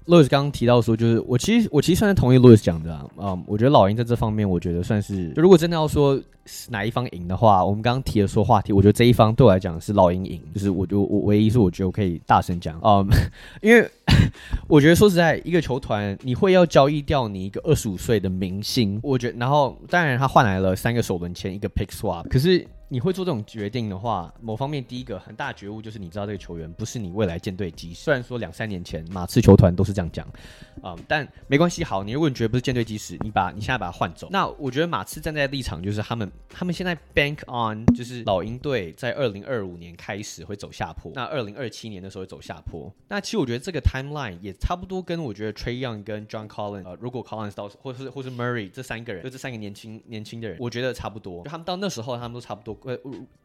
[0.07, 6.21] Louis 刚刚提到说，就是我其实我其实算是同意 Louis 讲的啊，嗯，我觉得老鹰在这方面，我觉得算是，就如果真的要说
[6.71, 13.07] 哪一方赢的话，我们刚刚提的说话题，我觉得这一方对我来讲是老鹰赢，就是我就我唯一是我觉得我可以大声讲，嗯，
[13.63, 13.89] 因为
[14.69, 22.67] 我觉得说实在，一个球团你会要交易掉你一个二十五岁的明星，我觉得，然后当然他换来了三个首轮签，一个 pick swap，可是。
[22.93, 28.03] 你会做这种决定的话，某方面第一个很大的觉悟就是你知道这个球员不是你未来建队基石。
[28.03, 30.29] 虽然说两三年前马刺球团都是这样讲，
[30.83, 31.83] 啊、但没关系。
[31.83, 34.29] 好，你如果你觉得不是建队基石，你把你现在把他换走。
[34.31, 42.93] 那我觉得马刺站在立场就是他们他们现在 bank on 就是老鹰队在二零二五年开始会走下坡，那二零二七年的时候会走下坡。
[43.09, 51.43] 那其实我觉得这个 timeline 也差不多跟我觉得 Trae Young 跟 John Collins 呃，如果 Collins 到或是或是 Murray 这三个人就这三个年轻年轻的人，我觉得差不多。
[51.43, 52.79] 就他们到那时候他们都差不多。
[52.85, 52.99] 呃，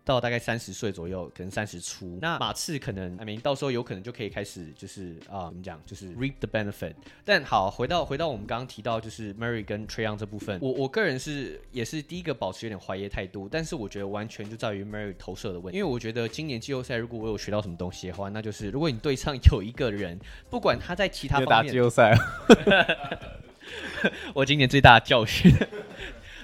[0.03, 2.17] 到大概三十岁左右，可能三十出。
[2.21, 6.93] 那马刺可能，I mean，到时候有可能就可以开始，就是啊，怎么讲，就是 reap the benefit。
[7.25, 13.49] 但好，回到回到我们刚刚提到，就是 Murray 跟 Trae Young 这部分，我我个人是也是第一个保持有点怀疑态度。
[13.51, 15.77] 但是我觉得完全就在于 Murray 投射的问题。
[15.77, 20.17] 因为我觉得今年季后赛，如果我有学到什么东西的话，那就是如果你对上有一个人，
[20.49, 22.17] 不管他在其他方面，打季后赛，
[24.33, 25.51] 我今年最大的教训。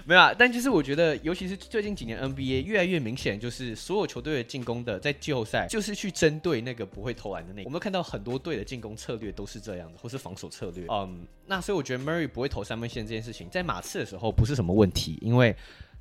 [0.07, 7.63] 没有啊，但就是我觉得，尤其是最近几年 NBA 越来越明显，就是所有球队的进攻的在季后赛就是去针对那个不会投篮的那。
[7.63, 10.85] 我们看到很多队的进攻策略都是这样的，或是防守策略。
[10.89, 15.55] 嗯，那所以我觉得 Murray 不会投三分线这件事情，在马刺的时候不是什么问题，因为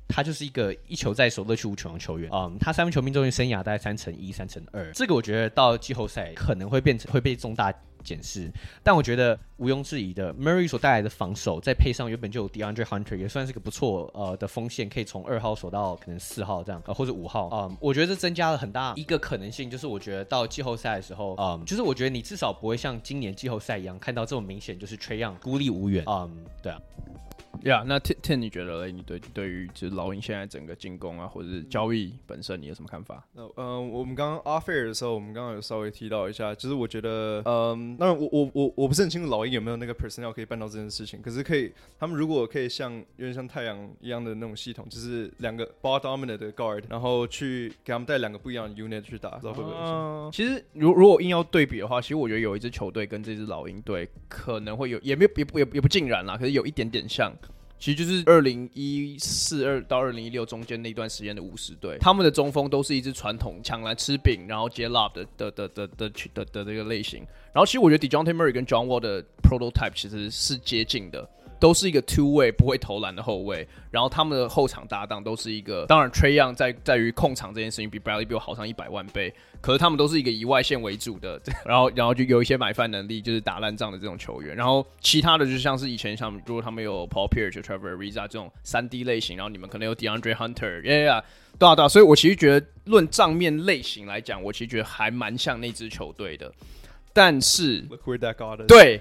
[0.07, 2.29] 他就是一个一球在手、乐趣无穷的球员。
[2.33, 7.73] 嗯，他三分球命中率生涯大概三成一、三成二，这个我觉得到季后赛可能会变成会被重大。
[8.03, 8.51] 检视，
[8.83, 26.29] 但我觉得毋庸置疑的，Murray 所带来的防守，再配上原本就有 DeAndre Hunter，也算是个不错呃的锋线，可以从二号守到可能四号这样，呃或者五号啊、嗯，我觉得这增加了很大一个可能性，就是我觉得到季后赛的时候，嗯，就是我觉得你至少不会像今年季后赛一样看到这么明显，就是 Trayon 孤立无援，嗯，
[26.61, 26.79] 对啊。
[27.61, 28.91] 呀，yeah, 那 Ten Ten 你觉得嘞？
[28.91, 33.23] 你对对于就是老鹰现在整个进攻啊，或者是交易本身，你有什么看法？
[33.33, 49.75] 那嗯，我们刚刚 off air 的时候，我们刚刚有稍微提到一下，就是我觉得，嗯，当然我我我我不是很清楚老鹰有没有那个 personnel 可以办到这件事情，可是可以，他们如果可以像有点像太阳一样的那种系统，就是两个 ball dominant 的 guard，然后去给他们带两个不一样的 unit 去打，不知道会不会？
[49.77, 57.31] 嗯，其实如如果硬要对比的话，其实我觉得有一支球队跟这支老鹰队可能会有，也没有也不也也不尽然啦，可是有一点点像。
[57.83, 67.19] 其实就是二零一四二到二零一六中间那段时间的五十队，他们的中锋都是一支传统抢来吃饼，然后接 love 的的的的的的的这个类型。
[67.51, 71.29] 然后其实我觉得 Dejounte Murray 跟 John Wall 的 prototype 其实是接近的。
[71.63, 89.95] 都是一个 two way 不会投篮的后卫，然后他们的后场搭档都是一个，当然 Trae Young 在在于控场这件事情比 Bradley 比我好上一百万倍，可是他们都是一个以外线为主的， 然后然后就有一些买饭能力，就是打烂仗的这种球员，然后其他的就像是以前像如果他们有 Paul Pierce、Trevor Ariza 这种三 D 类型，然后你们可能有
[89.95, 91.23] DeAndre Hunter，耶呀，
[91.57, 96.51] 对啊对啊，所以我其实觉得论账面类型来讲，我其实觉得还蛮像那支球队的，
[97.13, 97.87] 但是
[98.67, 98.99] 对。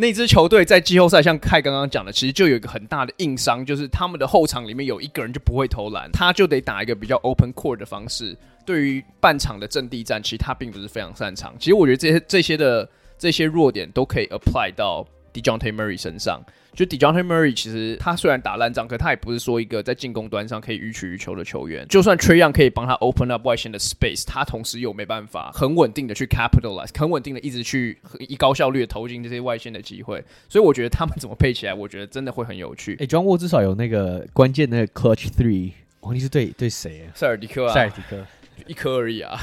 [0.00, 8.34] 那支球队在季后赛，像凯刚刚讲的，其实就有一个很大的硬伤，就是他们的后场里面有一个人就不会投篮，他就得打一个比较 open court 的方式。
[8.64, 11.54] 对于半场的阵地战，其实他并不是非常擅长。
[11.58, 12.88] 其实我觉得这些这些的
[13.18, 16.42] 这些弱点都可以 apply 到 Dejounte Murray 身上。
[16.72, 21.84] 就 Dejounte Murray 其实他虽然打烂仗，可他也不是说一个在进攻端上可以予取予求的球员。
[21.88, 30.24] 就算 Trae Young 可以帮他 open up 外线的 space，他同时又没办法很稳定的去 capitalize，很稳定的一直去以高效率的投进这些外线的机会。
[30.48, 32.96] 所以我觉得他们怎么配起来，我觉得真的会很有趣。
[33.00, 37.10] 哎，John Wall 至少有那个关键的 clutch three，王，你是对对谁啊？
[37.16, 38.24] 塞尔迪克啊，塞尔迪克，
[38.68, 39.40] 一颗而已啊，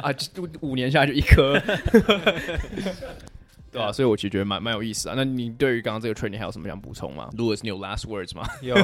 [0.00, 1.60] 啊，就五年下来就一颗。
[3.70, 5.14] 对啊，所以我其实觉得蛮蛮有意思啊。
[5.16, 8.46] 那你对于刚刚这个 trade 你还有什么想补充吗？Louis，你有 last words 吗？
[8.62, 8.74] 有，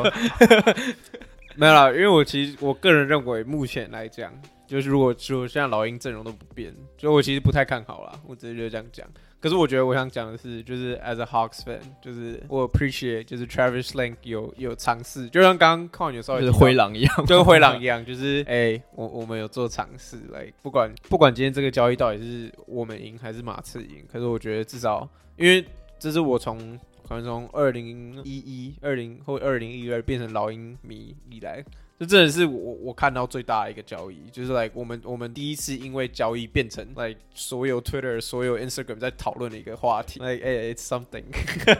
[1.57, 1.89] 没有啦。
[1.89, 4.33] 因为我其实我个人认为，目前来讲，
[4.67, 8.21] 就是如果说现在老鹰阵容都不变，所以我其实不太看好啦。
[8.27, 9.09] 我直接就这样讲。
[9.45, 25.63] 可是我觉得我想讲的是，就是 as a Hawks fan，就是我 appreciate，就是 Travis Schlenk 有有尝试，就像刚刚看完有时候就是灰狼一样，就跟灰狼一样，就是哎、欸，我我们有做尝试，来、不管不管今天这个交易到底是我们赢还是马刺赢，可是我觉得至少，因为
[25.99, 31.63] 这是我从可能从二零一一、二零或二零一二变成老鹰迷以来。
[32.05, 41.25] 这真的是我我看到最大的一个交易，就是 like 我们我们第一次因为交易变成 like 所有 Twitter 所有 Instagram 在讨论的一个话题，like hey, it's something，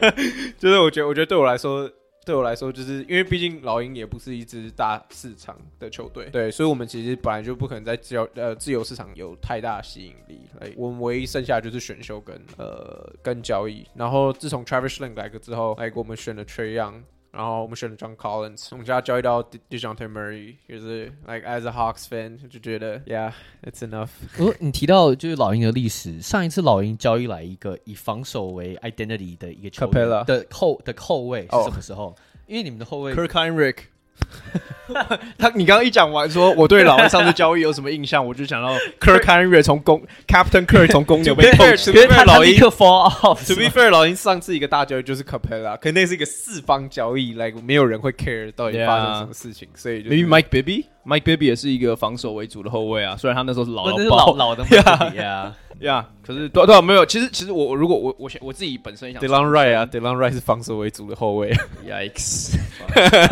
[0.57, 1.89] 就是我觉得我觉得对我来说
[2.25, 17.03] 对我来说就是因为毕竟老鹰也不是一支大市场的球队，对，所以我们其实本来就不可能在自由呃自由市场有太大吸引力，like, 我们唯一剩下就是选秀跟呃跟交易，然后自从 Travis Schlenk 来个之后，like 我们选了 Trae Young。
[17.35, 24.07] 然后我们选了 John Collins，我们家交易到 Dejounte Murray，就是 like as a Hawks fan 就觉得，yeah，it's enough。
[24.39, 32.15] 哦，你提到就是老鹰的历史，上一次老鹰交易来一个以防守为 identity 的一个球员的后的后卫是什么时候？Oh.
[32.47, 33.79] 因为你们的后卫 Kirk Hinrich。
[35.37, 43.47] 他，你刚刚一讲完说我对老鹰上次交易有什么印象，我就想到 Kirk Hinrich 从公 Captain Kirk 从公牛 被偷，因为老鹰 fall off。
[43.47, 50.49] To be fair，老鹰上次一个大交易就是 Capela，可那是一个四方交易，like 没有人会 care 到底发生什么事情，所以 maybe Mike
[51.05, 55.55] Bibby，Mike Bibby 也是一个防守为主的后卫啊，虽然他那时候是老的老老的 Mike Bibby 啊。
[56.25, 61.53] 可是对对没有，其实其实我如果我我我自己本身想 Delon Wright 啊，Delon Wright 是防守为主的后卫
[61.85, 62.57] ，Yikes，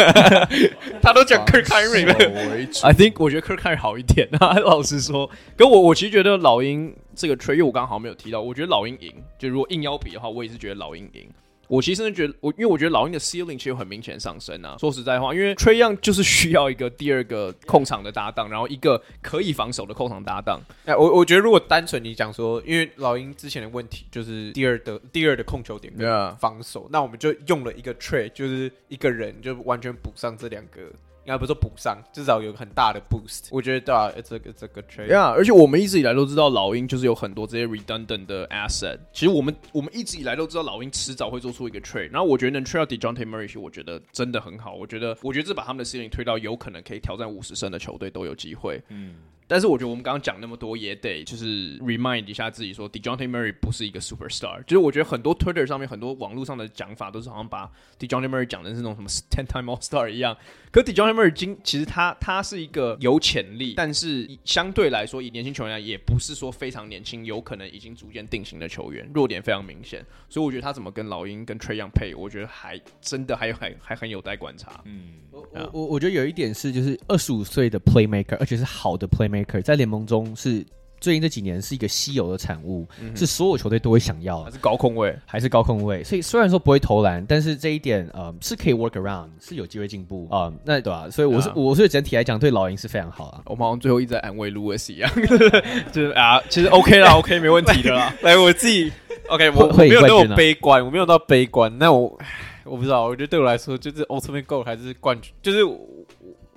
[1.01, 11.25] 他都讲 Kirk Hinrich，I think 我觉得 Kirk Hinrich 好一点啊，老实说，跟我我其实觉得老鹰这个 trade 我刚好没有提到，我觉得老鹰赢，就如果硬要比的话，我也是觉得老鹰赢。
[11.73, 14.77] 我其实觉得，我因为我觉得老鹰的 ceiling 其实很明显上升啊。
[14.79, 20.61] 说实在话，因为 Trae Young 就是需要一个第二个控场的搭档，然后一个可以防守的控场搭档。
[20.85, 30.79] 哎，我我觉得如果单纯你讲说，因为老鹰之前的问题就是第二的第二的控球点跟防守.那我们就用了一个 Trey，就是一个人就完全补上这两个。
[31.25, 33.47] 应该不是说补上，至少有很大的 boost。
[33.49, 35.07] 我觉得对啊，it's a it's a good trade。
[35.07, 38.99] Yeah，而且我们一直以来都知道老鹰就是有很多这些 redundant 的 asset。
[39.13, 42.11] 其实我们我们一直以来都知道老鹰迟早会做出一个 trade。
[42.11, 44.73] 然后我觉得能 trade 到 Dejounte Murray，我觉得真的很好。
[44.73, 48.81] 我觉得我觉得这把他们的 ceiling 推到有可能可以挑战五十胜的球队都有机会。
[48.89, 49.15] 嗯。
[49.47, 54.63] 但是我觉得我们刚刚讲那么多，也得就是 remind 一下自己说，Dejounte Murray 不是一个 superstar。
[54.63, 57.69] 就是我觉得很多 Twitter 上面很多网络上的讲法都是好像把
[57.99, 60.35] Dejounte Murray 讲的是那种什么 ten time all star 一样。
[60.71, 70.03] 可 Dejounte Murray 今其实他他是一个有潜力，但是相对来说以年轻球员来也不是说非常年轻，有可能已经逐渐定型的球员，弱点非常明显。
[70.29, 74.81] 所以我觉得他怎么跟老鹰跟 Trae Young 配，我觉得还真的还有还还很有待观察。
[74.85, 79.32] 嗯，我我我觉得有一点是就是二十五岁的 playmaker，而且是好的 playmaker，
[79.63, 80.35] 在联盟中。
[80.35, 80.65] 是
[80.99, 86.01] 最近这几年是一个稀有的产物，嗯、是所有球队都会想要，还是高控位，还是高控位。
[86.03, 90.53] 所以虽然说不会投篮，但是这一点呃是可以 work around，是有机会进步啊、呃。
[90.63, 91.09] 那对吧、啊？
[91.09, 93.41] 所以我是、啊、我是整体来讲对老鹰是非常好啊。
[93.47, 95.11] 我们好像最后一直在安慰 Louis 一样，
[95.91, 98.15] 就是啊，其实 OK 啦，OK 没问题的啦。
[98.23, 98.89] 来，我自己
[99.27, 101.77] OK，我，我没有那么悲观，我没有到悲观。
[101.77, 102.17] 那我
[102.63, 105.59] 我不知道，我觉得对我来说就是 Ultimate Goal 还是冠军，就是。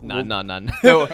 [0.04, 1.08] 难难难，没有，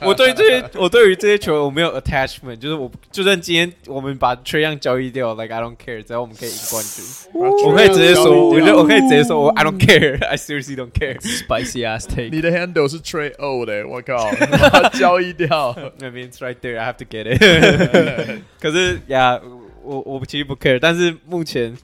[0.00, 7.04] 我对这些，我对于这些球我没有 attachment，就是我就算今天我们把 Trae Young 交易掉，like I don't care，只要我们可以赢冠军，
[7.34, 16.38] 我可以直接说，我觉得我可以直接说，我 I don't care，I seriously don't care。Spicy ass take，你的 handle 是 Trae O 的，我靠，把它交易掉，I mean it's
[16.38, 18.40] right there，I have to get it。
[18.58, 19.38] 可是呀，
[19.82, 21.76] 我我其实不 care，但是目前，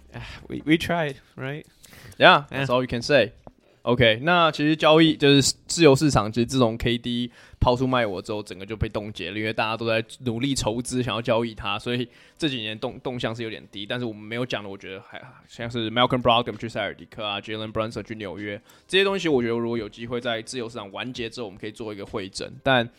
[0.48, 3.32] we we tried，right？Yeah，that's all you can say。
[3.85, 7.29] OK，那其实交易就是自由市场，其实自从 KD
[7.59, 13.85] 抛出卖我之后，整个就被冻结了，因为大家都在努力筹资，想要交易它，所以这几年动动向是有点低。
[13.85, 22.89] 但是我们没有讲的，我觉得还像是 Malcolm Brogdon 去塞尔迪克啊，Jalen Brunson 去纽约这些东西，我觉得如果有机会在自由市场完结之后，我们可以做一个会诊，但。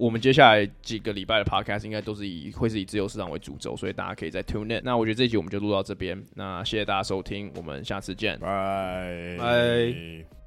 [0.00, 4.80] 我们接下来几个礼拜的 podcast 应该都是以会是以自由市场为主轴，所以大家可以再 tune in。
[4.82, 10.39] 那我觉得这一集我们就录到这边，那谢谢大家收听，我们下次见，拜拜。